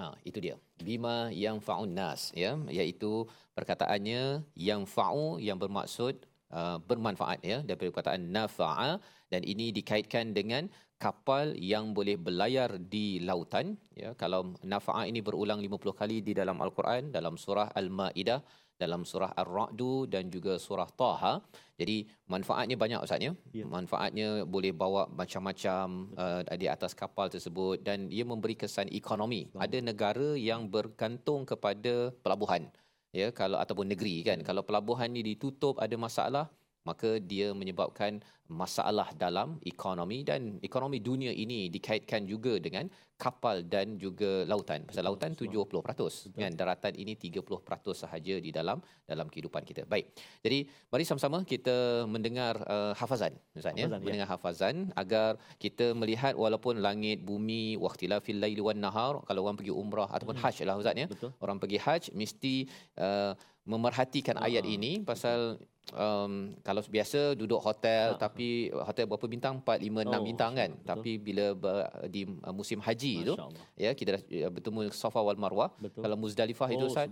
Ha, 0.02 0.18
itu 0.26 0.40
dia. 0.42 0.56
Bima 0.82 1.30
yang 1.30 1.60
fa'un 1.62 1.92
nas 1.94 2.22
ya, 2.34 2.58
iaitu 2.78 3.28
perkataannya 3.54 4.42
yang 4.56 4.82
fa'u 4.88 5.38
yang 5.38 5.60
bermaksud 5.62 6.16
uh, 6.60 6.78
bermanfaat 6.90 7.40
ya 7.52 7.58
daripada 7.66 7.90
perkataan 7.92 8.24
nafa'a 8.36 8.92
dan 9.32 9.42
ini 9.54 9.68
dikaitkan 9.78 10.36
dengan 10.38 10.68
kapal 11.02 11.58
yang 11.58 11.86
boleh 11.98 12.16
berlayar 12.26 12.78
di 12.94 13.06
lautan 13.28 13.74
ya. 13.98 14.14
Kalau 14.22 14.42
nafa'a 14.74 15.10
ini 15.12 15.20
berulang 15.28 15.60
50 15.66 16.00
kali 16.02 16.18
di 16.28 16.34
dalam 16.38 16.58
al-Quran 16.66 17.10
dalam 17.18 17.36
surah 17.44 17.70
Al-Maidah 17.82 18.40
dalam 18.82 19.02
surah 19.10 19.32
Ar-Ra'du 19.42 20.10
dan 20.14 20.34
juga 20.36 20.58
surah 20.66 20.90
Taha. 21.02 21.34
Jadi 21.78 21.98
manfaatnya 22.34 22.76
banyak 22.84 23.00
ustaz 23.06 23.22
ya. 23.28 23.34
ya. 23.54 23.66
Manfaatnya 23.78 24.28
boleh 24.56 24.74
bawa 24.74 25.06
macam-macam 25.22 25.86
uh, 26.24 26.42
di 26.62 26.68
atas 26.76 26.98
kapal 27.02 27.30
tersebut 27.36 27.86
dan 27.88 28.10
ia 28.18 28.26
memberi 28.26 28.58
kesan 28.58 28.90
ekonomi. 29.02 29.42
Ada 29.66 29.78
negara 29.90 30.30
yang 30.50 30.66
bergantung 30.76 31.46
kepada 31.52 32.10
pelabuhan. 32.26 32.66
Ya 33.12 33.28
kalau 33.36 33.60
ataupun 33.60 33.92
negeri 33.92 34.24
kan. 34.24 34.40
Kalau 34.48 34.64
pelabuhan 34.64 35.12
ni 35.12 35.22
ditutup 35.24 35.76
ada 35.84 35.96
masalah 36.00 36.48
maka 36.88 37.22
dia 37.22 37.54
menyebabkan 37.54 38.22
masalah 38.52 39.08
dalam 39.16 39.56
ekonomi 39.64 40.28
dan 40.28 40.60
ekonomi 40.60 41.00
dunia 41.00 41.32
ini 41.32 41.72
dikaitkan 41.72 42.28
juga 42.28 42.60
dengan 42.60 42.92
kapal 43.16 43.64
dan 43.64 43.96
juga 44.02 44.44
lautan. 44.52 44.84
Pasal 44.90 45.06
lautan 45.08 45.32
70% 45.38 46.36
kan 46.36 46.52
daratan 46.58 46.94
ini 46.98 47.14
30% 47.16 47.48
sahaja 47.96 48.36
di 48.46 48.52
dalam 48.52 48.84
dalam 49.08 49.30
kehidupan 49.32 49.64
kita. 49.64 49.88
Baik. 49.88 50.12
Jadi 50.44 50.66
mari 50.92 51.04
sama-sama 51.08 51.38
kita 51.48 52.04
mendengar 52.10 52.60
uh, 52.66 52.94
hafazan 52.98 53.38
Ustaz 53.56 53.78
ya. 53.78 53.88
Mendengar 53.88 54.28
ya. 54.28 54.32
hafazan 54.34 54.92
agar 54.98 55.40
kita 55.64 55.94
melihat 55.96 56.34
walaupun 56.36 56.82
langit 56.82 57.22
bumi 57.24 57.78
waqtilafil 57.78 58.42
laili 58.44 58.60
wan 58.60 58.82
nahar 58.82 59.22
kalau 59.30 59.46
orang 59.46 59.58
pergi 59.62 59.74
umrah 59.84 60.10
ataupun 60.12 60.36
hmm. 60.36 60.44
haji 60.44 60.64
lah 60.68 60.76
Ustaz 60.82 60.98
ya. 60.98 61.08
Orang 61.40 61.62
pergi 61.62 61.78
haji 61.78 62.10
mesti 62.18 62.56
uh, 62.98 63.34
memerhatikan 63.70 64.42
uh, 64.42 64.48
ayat 64.50 64.66
ini 64.66 65.06
pasal 65.06 65.62
um, 65.94 66.54
kalau 66.62 66.82
biasa 66.86 67.34
duduk 67.34 67.60
hotel 67.60 68.16
uh, 68.16 68.20
tapi 68.20 68.70
hotel 68.72 69.06
berapa 69.10 69.26
bintang? 69.28 69.60
4 69.60 69.82
5 69.82 70.08
6 70.08 70.14
oh, 70.14 70.24
bintang 70.24 70.52
kan? 70.56 70.72
betul. 70.72 70.88
tapi 70.88 71.12
bila 71.18 71.46
ber, 71.58 71.90
di 72.08 72.24
uh, 72.26 72.54
musim 72.54 72.80
haji 72.80 73.14
tu 73.28 73.34
ya 73.76 73.92
kita 73.98 74.18
dah 74.18 74.22
uh, 74.48 74.52
bertemu 74.52 74.80
Safa 74.94 75.20
wal 75.20 75.40
Marwah. 75.40 75.74
Betul. 75.82 76.02
kalau 76.06 76.16
Muzdalifah 76.20 76.70
oh, 76.70 76.76
itu 76.76 76.86
Ustaz 76.88 77.08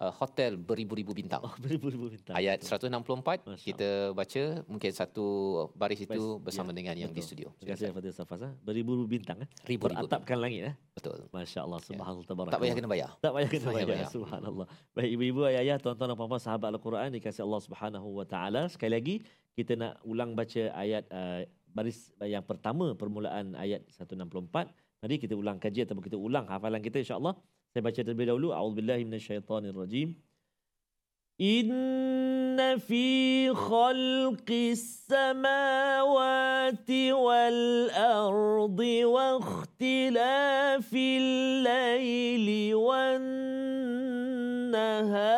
uh, 0.00 0.12
hotel 0.14 0.58
beribu-ribu 0.58 1.14
bintang. 1.14 1.42
Oh, 1.44 1.54
beribu-ribu 1.62 2.10
bintang. 2.10 2.34
Ayat 2.34 2.64
164 2.64 3.46
Masya 3.46 3.64
kita 3.64 3.90
baca 4.10 4.42
mungkin 4.66 4.90
satu 4.90 5.26
baris 5.76 6.00
itu 6.02 6.38
bersama 6.42 6.72
ya, 6.72 6.76
dengan 6.76 6.94
yang 6.98 7.10
betul. 7.12 7.22
di 7.22 7.28
studio. 7.28 7.48
Terima 7.60 7.76
kasih 7.76 7.90
kepada 7.94 8.10
Safas. 8.10 8.40
Beribu-ribu 8.64 9.06
bintang 9.06 9.38
eh. 9.44 9.48
Ribu 9.68 9.86
Beratapkan 9.86 10.38
langit 10.40 10.72
eh. 10.72 10.74
Betul. 10.94 11.26
Masya-Allah 11.30 11.78
ya. 11.82 11.86
subhanallah 11.94 12.26
tabarak. 12.26 12.52
Tak 12.54 12.60
payah 12.62 12.74
kena 12.74 12.88
bayar. 12.90 13.10
Tak 13.20 13.32
payah 13.34 13.48
kena 13.50 13.68
bayar. 13.70 13.88
bayar. 13.88 14.08
Subhanallah. 14.10 14.66
Baik 14.94 15.10
ibu-ibu 15.14 15.40
ayah-ayah 15.46 15.76
tuan-tuan 15.78 16.08
dan 16.10 16.16
puan-puan 16.18 16.42
sahabat 16.42 16.68
Al-Quran 16.70 17.08
dikasih 17.14 17.42
Allah 17.46 17.60
Subhanahu 17.62 18.08
wa 18.14 18.26
taala. 18.26 18.66
Sekali 18.70 18.92
lagi 18.94 19.14
kita 19.54 19.78
nak 19.78 20.02
ulang 20.02 20.34
baca 20.34 20.62
ayat 20.74 21.06
uh, 21.14 21.46
baris 21.74 22.14
yang 22.22 22.42
pertama 22.46 22.94
permulaan 22.94 23.58
ayat 23.58 23.82
164. 23.90 24.70
Mari 25.04 25.20
kita 25.20 25.36
ulang 25.36 25.60
kaji 25.60 25.84
ataupun 25.84 26.00
kita 26.00 26.16
ulang 26.16 26.48
hafalan 26.48 26.80
kita 26.80 26.96
insya-Allah. 27.02 27.36
Saya 27.74 27.90
baca 27.90 27.98
terlebih 28.06 28.30
dahulu. 28.30 28.54
A'udzubillahi 28.54 29.02
minasyaitonirrajim. 29.02 30.14
Inna 31.42 32.78
fi 32.78 33.50
khalqi 33.50 34.78
samawati 35.10 35.50
wal 37.10 37.90
ardi 37.90 39.02
wa 39.02 39.42
ikhtilafi 39.42 41.18
al-laili 41.18 42.78
wan 42.78 43.26
nahar. 44.70 45.34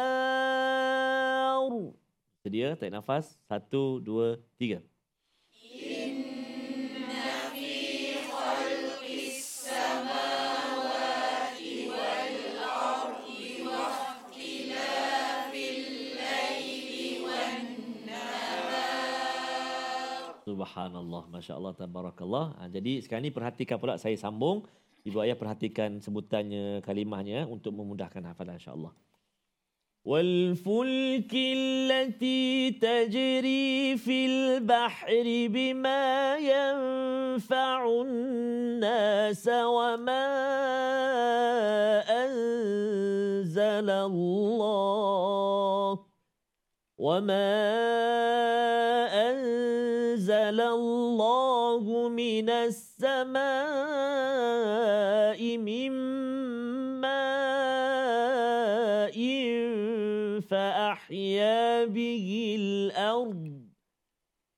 Sedia, 2.45 2.77
tarik 2.77 2.93
nafas. 3.01 3.41
Satu, 3.49 4.05
dua, 4.05 4.37
tiga. 4.61 4.85
Inna 5.73 6.36
Subhanallah, 20.66 21.30
Masya 21.30 21.54
Allah, 21.54 21.74
Tabarakallah. 21.78 22.46
Ha, 22.58 22.66
jadi 22.70 22.98
sekarang 23.06 23.30
ni 23.30 23.34
perhatikan 23.34 23.78
pula 23.78 24.02
saya 24.02 24.18
sambung. 24.18 24.66
Ibu 25.02 25.18
ayah 25.26 25.38
perhatikan 25.38 25.98
sebutannya, 26.02 26.82
kalimahnya 26.86 27.50
untuk 27.50 27.74
memudahkan 27.74 28.22
hafalan 28.22 28.58
insyaAllah. 28.58 28.94
والفلك 30.06 31.30
التي 31.30 32.72
تجري 32.82 33.98
في 33.98 34.26
البحر 34.26 35.24
بما 35.54 36.38
ينفع 36.38 38.02
الناس 38.02 39.46
وما 39.48 40.28
أنزل 42.10 43.90
الله 43.90 45.12
وما 46.98 47.62
أنزل 50.17 50.61
الله 50.61 52.09
من 52.09 52.49
السماء 52.49 53.37
من 55.59 55.93
ماء 57.05 57.57
فأحيا 60.41 61.85
به 61.85 62.57
الأرض 62.61 63.61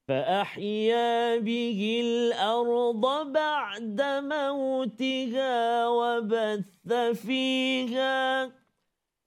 فأحيا 0.08 1.36
به 1.38 2.00
الأرض 2.06 3.32
بعد 3.32 4.02
موتها 4.22 5.88
وبث 5.88 6.92
فيها 7.26 8.50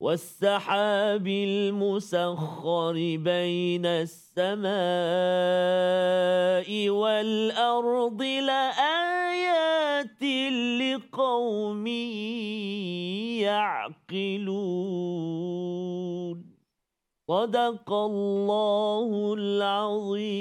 والسحاب 0.00 1.26
المسخر 1.26 2.92
بين 3.16 3.86
السماء 3.86 4.68
والأرض 6.88 8.22
لآيات 8.22 10.22
لقوم 10.80 11.86
يعقلون. 13.40 14.56
صدق 17.28 17.92
الله 17.92 19.34
العظيم. 19.38 20.36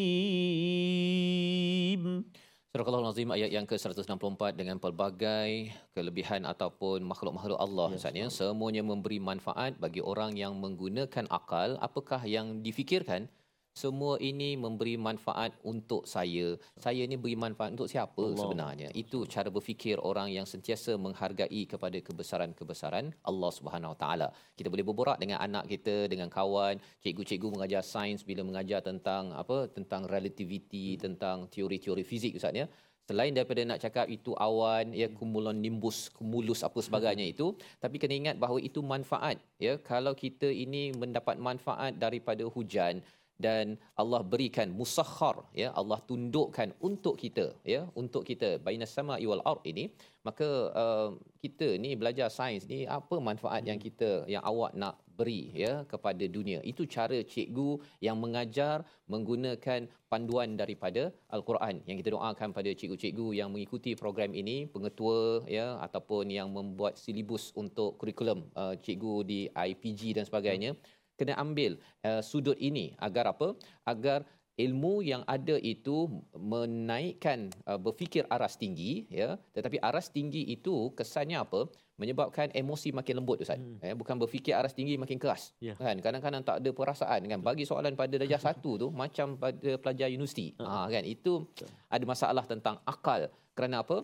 Surah 2.76 2.92
Al-Azim 2.92 3.32
ayat 3.32 3.56
yang 3.56 3.64
ke-164 3.64 4.52
dengan 4.52 4.76
pelbagai 4.76 5.72
kelebihan 5.96 6.44
ataupun 6.44 7.08
makhluk-makhluk 7.08 7.56
Allah 7.56 7.96
yes, 7.96 8.04
ya, 8.12 8.28
semuanya 8.28 8.84
memberi 8.84 9.16
manfaat 9.16 9.80
bagi 9.80 10.04
orang 10.04 10.36
yang 10.36 10.60
menggunakan 10.60 11.24
akal. 11.32 11.80
Apakah 11.80 12.28
yang 12.28 12.60
difikirkan 12.60 13.32
semua 13.76 14.16
ini 14.24 14.56
memberi 14.56 14.96
manfaat 14.96 15.52
untuk 15.68 16.08
saya. 16.08 16.56
Saya 16.80 17.04
ni 17.12 17.20
beri 17.20 17.36
manfaat 17.36 17.76
untuk 17.76 17.92
siapa 17.92 18.24
Allah. 18.24 18.40
sebenarnya? 18.40 18.90
Itu 18.96 19.28
cara 19.28 19.52
berfikir 19.52 20.00
orang 20.00 20.32
yang 20.32 20.48
sentiasa 20.48 20.96
menghargai 20.96 21.68
kepada 21.68 22.00
kebesaran-kebesaran 22.00 23.12
Allah 23.30 23.52
Subhanahu 23.52 23.92
Wa 23.94 24.00
Taala. 24.00 24.28
Kita 24.56 24.72
boleh 24.72 24.88
berborak 24.88 25.20
dengan 25.20 25.44
anak 25.44 25.68
kita, 25.68 26.08
dengan 26.08 26.32
kawan, 26.32 26.80
cikgu-cikgu 27.04 27.48
mengajar 27.52 27.84
sains 27.84 28.24
bila 28.24 28.48
mengajar 28.48 28.80
tentang 28.80 29.36
apa? 29.36 29.68
Tentang 29.68 30.08
relativity, 30.08 30.96
tentang 30.96 31.52
teori-teori 31.52 32.08
fizik 32.08 32.40
Ustaz 32.40 32.56
ya. 32.56 32.72
Selain 33.06 33.30
daripada 33.38 33.62
nak 33.70 33.78
cakap 33.86 34.10
itu 34.10 34.34
awan 34.34 34.90
ya 34.90 35.06
cumulonimbus 35.14 36.10
cumulus 36.10 36.66
apa 36.66 36.82
sebagainya 36.82 37.30
itu 37.30 37.54
tapi 37.78 38.02
kena 38.02 38.18
ingat 38.18 38.36
bahawa 38.42 38.58
itu 38.58 38.82
manfaat 38.82 39.38
ya 39.62 39.78
kalau 39.78 40.18
kita 40.18 40.50
ini 40.50 40.90
mendapat 40.90 41.38
manfaat 41.38 41.94
daripada 42.02 42.42
hujan 42.50 43.06
dan 43.36 43.76
Allah 44.00 44.22
berikan 44.24 44.72
musakhar 44.72 45.44
ya 45.62 45.70
Allah 45.80 46.00
tundukkan 46.10 46.72
untuk 46.80 47.16
kita 47.20 47.52
ya 47.68 47.82
untuk 48.02 48.24
kita 48.30 48.50
bainas 48.66 48.92
sama 48.96 49.20
wal 49.20 49.44
ard 49.44 49.64
ini. 49.68 49.92
Maka 50.26 50.74
uh, 50.74 51.10
kita 51.38 51.78
ni 51.78 51.94
belajar 51.94 52.34
sains 52.34 52.66
ni 52.66 52.90
apa 52.90 53.22
manfaat 53.22 53.62
yang 53.62 53.78
kita 53.78 54.26
yang 54.26 54.42
awak 54.42 54.74
nak 54.74 54.98
beri 55.06 55.54
ya 55.54 55.86
kepada 55.86 56.26
dunia? 56.26 56.66
Itu 56.66 56.90
cara 56.90 57.22
cikgu 57.22 57.78
yang 58.02 58.18
mengajar 58.18 58.82
menggunakan 59.06 59.86
panduan 60.10 60.58
daripada 60.58 61.14
al-Quran. 61.30 61.86
Yang 61.86 61.98
kita 62.02 62.10
doakan 62.18 62.50
pada 62.58 62.70
cikgu-cikgu 62.74 63.28
yang 63.38 63.54
mengikuti 63.54 63.94
program 63.94 64.34
ini 64.34 64.66
pengetua 64.66 65.46
ya 65.46 65.78
ataupun 65.86 66.34
yang 66.34 66.50
membuat 66.50 66.98
silibus 66.98 67.54
untuk 67.54 68.02
kurikulum 68.02 68.50
uh, 68.58 68.74
cikgu 68.82 69.16
di 69.30 69.40
IPG 69.54 70.18
dan 70.18 70.26
sebagainya 70.26 70.74
kena 71.20 71.36
ambil 71.40 71.80
uh, 72.04 72.22
sudut 72.22 72.56
ini. 72.60 72.96
Agar 73.00 73.32
apa? 73.32 73.56
Agar 73.88 74.24
ilmu 74.56 75.04
yang 75.04 75.24
ada 75.28 75.60
itu 75.60 76.08
menaikkan 76.32 77.52
uh, 77.68 77.76
berfikir 77.76 78.24
aras 78.32 78.56
tinggi 78.56 79.04
ya. 79.12 79.36
Tetapi 79.52 79.84
aras 79.84 80.12
tinggi 80.12 80.48
itu 80.48 80.92
kesannya 80.96 81.44
apa? 81.44 81.68
Menyebabkan 81.96 82.52
emosi 82.52 82.92
makin 82.92 83.24
lembut 83.24 83.40
ustaz. 83.44 83.60
Hmm. 83.60 83.80
eh, 83.80 83.96
bukan 83.96 84.20
berfikir 84.20 84.56
aras 84.56 84.76
tinggi 84.76 85.00
makin 85.00 85.20
keras. 85.20 85.56
Ya. 85.64 85.76
kan? 85.80 86.00
Kadang-kadang 86.00 86.44
tak 86.44 86.60
ada 86.64 86.70
perasaan 86.72 87.22
kan? 87.28 87.40
Bagi 87.40 87.64
soalan 87.68 87.96
pada 87.96 88.16
darjah 88.20 88.40
satu 88.52 88.76
tu 88.80 88.88
macam 88.92 89.40
pada 89.40 89.80
pelajar 89.80 90.08
universiti. 90.12 90.56
Ha. 90.60 90.92
Kan? 90.92 91.04
Itu 91.08 91.52
ada 91.92 92.04
masalah 92.04 92.44
tentang 92.48 92.80
akal. 92.84 93.32
Kerana 93.56 93.84
apa? 93.84 94.04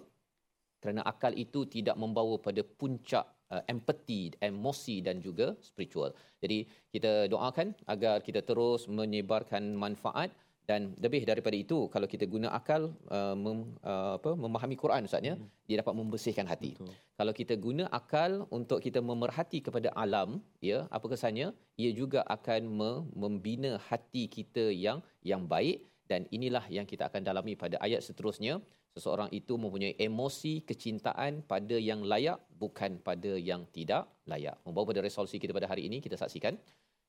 Kerana 0.82 1.04
akal 1.06 1.36
itu 1.38 1.68
tidak 1.68 1.96
membawa 2.00 2.40
pada 2.42 2.64
puncak 2.64 3.28
uh, 3.54 3.64
empathy, 3.74 4.22
emosi 4.50 4.96
dan 5.08 5.20
juga 5.28 5.48
spiritual. 5.70 6.12
Jadi 6.44 6.66
kita 6.94 7.12
doakan 7.34 7.76
agar 7.94 8.16
kita 8.28 8.42
terus 8.50 8.88
menyebarkan 9.00 9.64
manfaat 9.84 10.32
dan 10.70 10.94
lebih 11.04 11.22
daripada 11.30 11.58
itu 11.58 11.78
kalau 11.94 12.08
kita 12.14 12.26
guna 12.34 12.48
akal 12.58 12.82
uh, 13.18 13.36
mem, 13.44 13.60
uh, 13.92 14.16
apa 14.18 14.32
memahami 14.44 14.76
Quran 14.84 15.08
Ustaz 15.10 15.26
ya, 15.30 15.36
dia 15.68 15.78
dapat 15.82 15.94
membersihkan 16.00 16.48
hati. 16.52 16.72
Betul. 16.78 16.94
Kalau 17.20 17.34
kita 17.40 17.54
guna 17.66 17.84
akal 18.00 18.32
untuk 18.58 18.80
kita 18.86 19.00
memerhati 19.12 19.60
kepada 19.68 19.90
alam, 20.04 20.40
ya, 20.70 20.86
apa 20.98 21.06
kesannya? 21.12 21.48
Ia 21.82 21.92
juga 22.02 22.22
akan 22.36 22.62
me- 22.80 23.04
membina 23.24 23.72
hati 23.90 24.24
kita 24.38 24.66
yang 24.86 25.02
yang 25.32 25.44
baik 25.54 25.78
dan 26.08 26.24
inilah 26.38 26.64
yang 26.78 26.86
kita 26.92 27.04
akan 27.10 27.22
dalami 27.30 27.54
pada 27.64 27.76
ayat 27.86 28.02
seterusnya. 28.08 28.62
Seseorang 28.92 29.32
itu 29.32 29.56
mempunyai 29.56 29.96
emosi 29.96 30.68
kecintaan 30.68 31.48
pada 31.48 31.80
yang 31.80 32.04
layak 32.04 32.44
bukan 32.60 33.00
pada 33.00 33.40
yang 33.40 33.64
tidak 33.72 34.12
layak. 34.28 34.60
Membawa 34.68 34.92
pada 34.92 35.00
resolusi 35.08 35.40
kita 35.40 35.56
pada 35.56 35.72
hari 35.72 35.88
ini 35.88 36.04
kita 36.04 36.20
saksikan. 36.20 36.60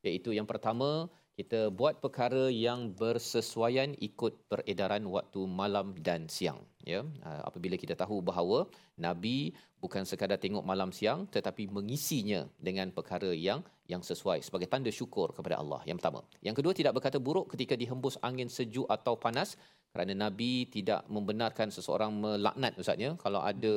Iaitu 0.07 0.31
yang 0.35 0.47
pertama 0.47 1.11
kita 1.35 1.75
buat 1.75 1.99
perkara 1.99 2.53
yang 2.53 2.93
bersesuaian 2.95 3.97
ikut 3.99 4.47
peredaran 4.47 5.03
waktu 5.11 5.41
malam 5.49 5.97
dan 5.99 6.31
siang. 6.31 6.63
Ya 6.87 7.03
Ah, 7.27 7.51
apabila 7.51 7.75
kita 7.75 7.95
tahu 7.99 8.23
bahawa 8.23 8.71
nabi 8.99 9.55
bukan 9.83 10.07
sekadar 10.07 10.39
tengok 10.39 10.63
malam 10.63 10.91
siang 10.95 11.27
tetapi 11.27 11.67
mengisinya 11.67 12.47
dengan 12.59 12.95
perkara 12.95 13.31
yang 13.35 13.63
yang 13.91 14.03
sesuai 14.07 14.39
sebagai 14.47 14.71
tanda 14.71 14.91
syukur 14.95 15.35
kepada 15.35 15.59
Allah. 15.59 15.83
Yang 15.83 15.99
pertama. 16.03 16.21
Yang 16.47 16.55
kedua 16.63 16.73
tidak 16.79 16.93
berkata 16.95 17.19
buruk 17.19 17.51
ketika 17.55 17.75
dihembus 17.75 18.19
angin 18.23 18.47
sejuk 18.47 18.87
atau 18.87 19.19
panas 19.19 19.59
kerana 19.93 20.13
nabi 20.25 20.53
tidak 20.75 21.05
membenarkan 21.15 21.69
seseorang 21.77 22.13
melaknat 22.23 22.73
ustaz 22.83 22.97
ya 23.07 23.13
kalau 23.25 23.41
ada 23.51 23.75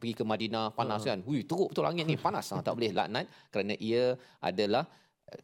pergi 0.00 0.14
ke 0.18 0.24
Madinah 0.32 0.66
panas 0.78 1.04
kan 1.10 1.20
hui 1.28 1.40
teruk 1.50 1.68
betul 1.72 1.88
angin 1.90 2.08
ni 2.08 2.16
panas 2.26 2.48
ha, 2.52 2.64
tak 2.64 2.74
boleh 2.78 2.92
laknat 3.00 3.26
kerana 3.52 3.76
ia 3.88 4.16
adalah 4.40 4.84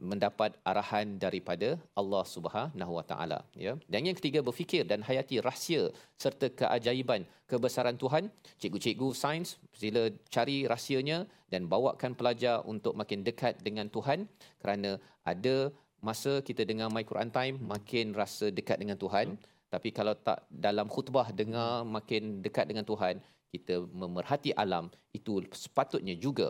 mendapat 0.00 0.56
arahan 0.70 1.06
daripada 1.24 1.76
Allah 2.00 2.24
Subhanahu 2.34 2.92
Wa 2.98 3.04
Taala 3.10 3.38
ya. 3.52 3.72
Dan 3.92 4.08
yang 4.08 4.16
ketiga 4.16 4.40
berfikir 4.40 4.82
dan 4.88 5.04
hayati 5.04 5.44
rahsia 5.44 5.92
serta 6.16 6.48
keajaiban 6.60 7.28
kebesaran 7.50 7.96
Tuhan. 8.00 8.32
Cikgu-cikgu 8.60 9.08
sains 9.12 9.60
sila 9.76 10.08
cari 10.34 10.64
rahsianya 10.72 11.28
dan 11.52 11.68
bawakan 11.68 12.16
pelajar 12.16 12.64
untuk 12.64 12.96
makin 12.96 13.20
dekat 13.28 13.60
dengan 13.60 13.86
Tuhan 13.92 14.24
kerana 14.60 14.96
ada 15.32 15.68
masa 16.04 16.40
kita 16.48 16.68
dengar 16.68 16.88
My 16.92 17.04
Quran 17.04 17.32
Time 17.32 17.56
makin 17.60 18.16
rasa 18.16 18.48
dekat 18.48 18.80
dengan 18.80 18.96
Tuhan 19.00 19.36
tapi 19.74 19.88
kalau 19.98 20.14
tak 20.26 20.38
dalam 20.66 20.86
khutbah 20.94 21.26
dengar 21.40 21.70
makin 21.96 22.22
dekat 22.44 22.66
dengan 22.70 22.84
Tuhan 22.90 23.14
kita 23.54 23.74
memerhati 24.02 24.50
alam 24.64 24.84
itu 25.18 25.32
sepatutnya 25.64 26.14
juga 26.26 26.48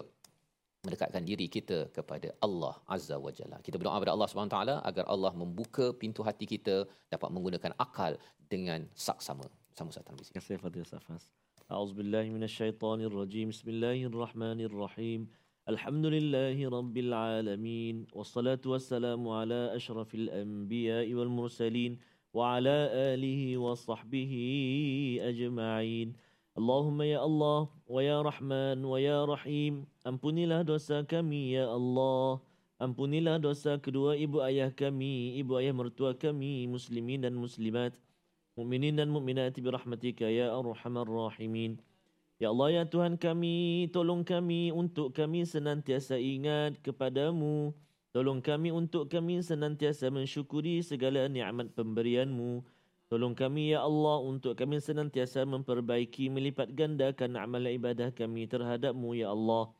mendekatkan 0.84 1.22
diri 1.30 1.46
kita 1.56 1.78
kepada 1.96 2.28
Allah 2.46 2.74
Azza 2.94 3.16
wa 3.26 3.32
Jalla. 3.36 3.58
Kita 3.66 3.76
berdoa 3.80 3.96
kepada 3.96 4.12
Allah 4.16 4.28
Subhanahu 4.30 4.54
taala 4.56 4.74
agar 4.90 5.04
Allah 5.14 5.32
membuka 5.42 5.86
pintu 6.02 6.20
hati 6.28 6.44
kita 6.54 6.76
dapat 7.14 7.28
menggunakan 7.34 7.72
akal 7.86 8.12
dengan 8.52 8.80
saksama. 9.06 9.48
Sama 9.78 9.90
sahaja 9.94 10.12
Terima 10.12 10.36
kasih 10.38 10.56
Fadil 10.64 10.86
Safas. 10.92 11.22
A'udzu 11.72 11.94
billahi. 11.98 12.28
Bismillahirrahmanirrahim. 13.52 15.20
Alhamdulillahi 15.72 16.68
rabbil 16.76 17.12
alamin. 17.16 18.04
Wassalatu 18.12 18.76
wassalamu 18.76 19.32
ala 19.32 19.72
asyrafil 19.72 20.28
anbiya'i 20.28 21.16
wal 21.16 21.32
mursalin. 21.38 21.96
والصلاة 22.33 22.53
والسلام 22.53 22.69
على 22.69 22.77
أشرف 22.79 23.09
الأنبياء 23.09 23.09
والمرسلين 23.09 23.13
وعلى 23.13 23.13
آله 23.13 23.57
وصحبه 23.57 24.33
أجمعين 25.21 26.07
اللهم 26.57 27.01
يا 27.01 27.25
الله 27.25 27.69
ويا 27.87 28.21
رحمن 28.21 28.85
ويا 28.85 29.25
رحيم 29.25 29.85
Ampunilah 30.05 30.65
dosa 30.65 31.05
kami 31.05 31.53
ya 31.53 31.67
Allah 31.69 32.39
Ampunilah 32.79 33.43
dosa 33.43 33.75
kedua 33.75 34.15
ibu 34.15 34.39
ayah 34.39 34.71
kami, 34.71 35.35
ibu 35.35 35.59
ayah 35.59 35.75
mertua 35.75 36.15
kami, 36.15 36.63
muslimin 36.63 37.27
dan 37.27 37.35
muslimat 37.35 37.91
mukminin 38.55 38.95
dan 38.95 39.11
mukminat 39.11 39.55
birahmatika 39.55 40.27
ya 40.27 40.51
arhamar 40.51 41.07
rahimin. 41.07 41.79
Ya 42.39 42.51
Allah 42.51 42.71
ya 42.71 42.83
Tuhan 42.87 43.19
kami, 43.19 43.87
tolong 43.91 44.23
kami 44.23 44.71
untuk 44.71 45.11
kami 45.11 45.43
senantiasa 45.43 46.15
ingat 46.15 46.79
kepadamu. 46.79 47.75
Tolong 48.14 48.38
kami 48.38 48.70
untuk 48.70 49.10
kami 49.10 49.42
senantiasa 49.42 50.06
mensyukuri 50.06 50.86
segala 50.86 51.26
nikmat 51.26 51.74
pemberianmu. 51.74 52.62
Tolong 53.10 53.34
kami 53.34 53.74
ya 53.74 53.82
Allah 53.82 54.22
untuk 54.22 54.54
kami 54.54 54.78
senantiasa 54.78 55.42
memperbaiki 55.42 56.30
melipat 56.30 56.70
gandakan 56.78 57.34
amal 57.34 57.66
ibadah 57.66 58.14
kami 58.14 58.46
terhadapmu 58.46 59.18
ya 59.18 59.34
Allah. 59.34 59.74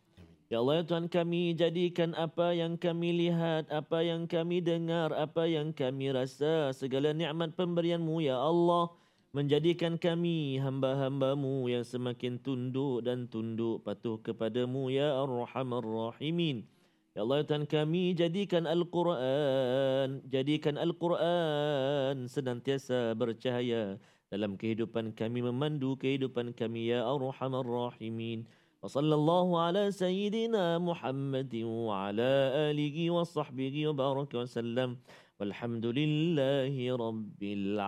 Ya 0.51 0.59
Allah 0.59 0.83
ya 0.83 0.85
Tuhan 0.85 1.07
kami 1.07 1.55
jadikan 1.55 2.11
apa 2.19 2.51
yang 2.51 2.75
kami 2.75 3.15
lihat, 3.15 3.71
apa 3.71 4.03
yang 4.03 4.27
kami 4.27 4.59
dengar, 4.59 5.15
apa 5.15 5.47
yang 5.47 5.71
kami 5.71 6.11
rasa, 6.11 6.75
segala 6.75 7.15
nikmat 7.15 7.55
pemberianmu 7.55 8.19
ya 8.19 8.35
Allah 8.35 8.91
menjadikan 9.31 9.95
kami 9.95 10.59
hamba-hambamu 10.59 11.71
yang 11.71 11.87
semakin 11.87 12.43
tunduk 12.43 13.07
dan 13.07 13.31
tunduk 13.31 13.87
patuh 13.87 14.19
kepadamu 14.19 14.91
ya 14.91 15.23
Ar-Rahman 15.23 15.87
Rahimin. 15.87 16.67
Ya 17.15 17.23
Allah 17.23 17.47
Tuhan 17.47 17.63
kami 17.71 18.11
jadikan 18.19 18.67
Al-Quran 18.67 20.19
Jadikan 20.27 20.75
Al-Quran 20.75 22.27
senantiasa 22.27 23.15
bercahaya 23.15 24.03
Dalam 24.35 24.59
kehidupan 24.59 25.15
kami 25.15 25.47
memandu 25.47 25.95
kehidupan 25.95 26.51
kami 26.59 26.91
Ya 26.91 27.07
Arhamar 27.07 27.63
Rahimin. 27.63 28.51
Wa 28.83 28.91
sallallahu 28.91 29.55
ala 29.55 29.95
sayyidina 29.95 30.83
Muhammadin 30.83 31.71
wa 31.71 32.11
ala 32.11 32.75
alihi 32.75 33.15
wa 33.15 33.23
sahbihi 33.23 33.95
wa 33.95 33.95
baraka 33.95 34.43
wa 34.43 34.51
sallam. 34.51 34.99
Walhamdulillahi 35.39 36.91
rabbil 36.99 37.79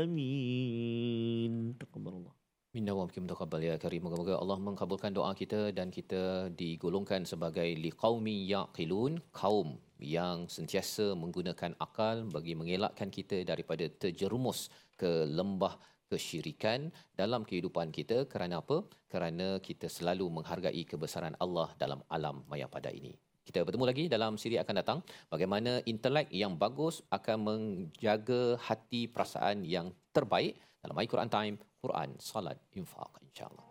alamin. 0.00 1.76
Taqabarullah 1.76 2.39
Minna 2.70 2.94
wa 2.94 3.02
bikum 3.02 3.26
taqabbal 3.26 3.66
ya 3.66 3.74
karim. 3.82 4.06
Moga-moga 4.06 4.38
Allah 4.38 4.54
mengabulkan 4.62 5.10
doa 5.10 5.34
kita 5.34 5.74
dan 5.74 5.90
kita 5.90 6.54
digolongkan 6.54 7.26
sebagai 7.26 7.66
liqaumi 7.66 8.46
yaqilun, 8.46 9.18
kaum 9.34 9.74
yang 9.98 10.46
sentiasa 10.46 11.18
menggunakan 11.18 11.74
akal 11.82 12.30
bagi 12.30 12.54
mengelakkan 12.54 13.10
kita 13.10 13.42
daripada 13.42 13.90
terjerumus 13.90 14.70
ke 14.94 15.26
lembah 15.26 15.74
kesyirikan 16.06 16.94
dalam 17.18 17.42
kehidupan 17.42 17.90
kita 17.90 18.30
kerana 18.30 18.62
apa? 18.62 18.86
Kerana 19.10 19.58
kita 19.58 19.90
selalu 19.90 20.30
menghargai 20.30 20.86
kebesaran 20.86 21.34
Allah 21.42 21.74
dalam 21.74 22.06
alam 22.06 22.46
maya 22.46 22.70
pada 22.70 22.94
ini. 22.94 23.18
Kita 23.42 23.66
bertemu 23.66 23.82
lagi 23.82 24.04
dalam 24.06 24.38
siri 24.38 24.62
akan 24.62 24.74
datang 24.78 24.98
bagaimana 25.26 25.82
intelek 25.90 26.30
yang 26.30 26.54
bagus 26.54 27.02
akan 27.10 27.38
menjaga 27.50 28.54
hati 28.62 29.10
perasaan 29.10 29.66
yang 29.66 29.90
terbaik 30.14 30.54
dalam 30.78 30.94
My 30.94 31.10
Quran 31.10 31.28
Time, 31.28 31.54
Quran, 31.80 32.12
Salat, 32.20 32.60
Infaq 32.76 33.08
insya-Allah. 33.24 33.64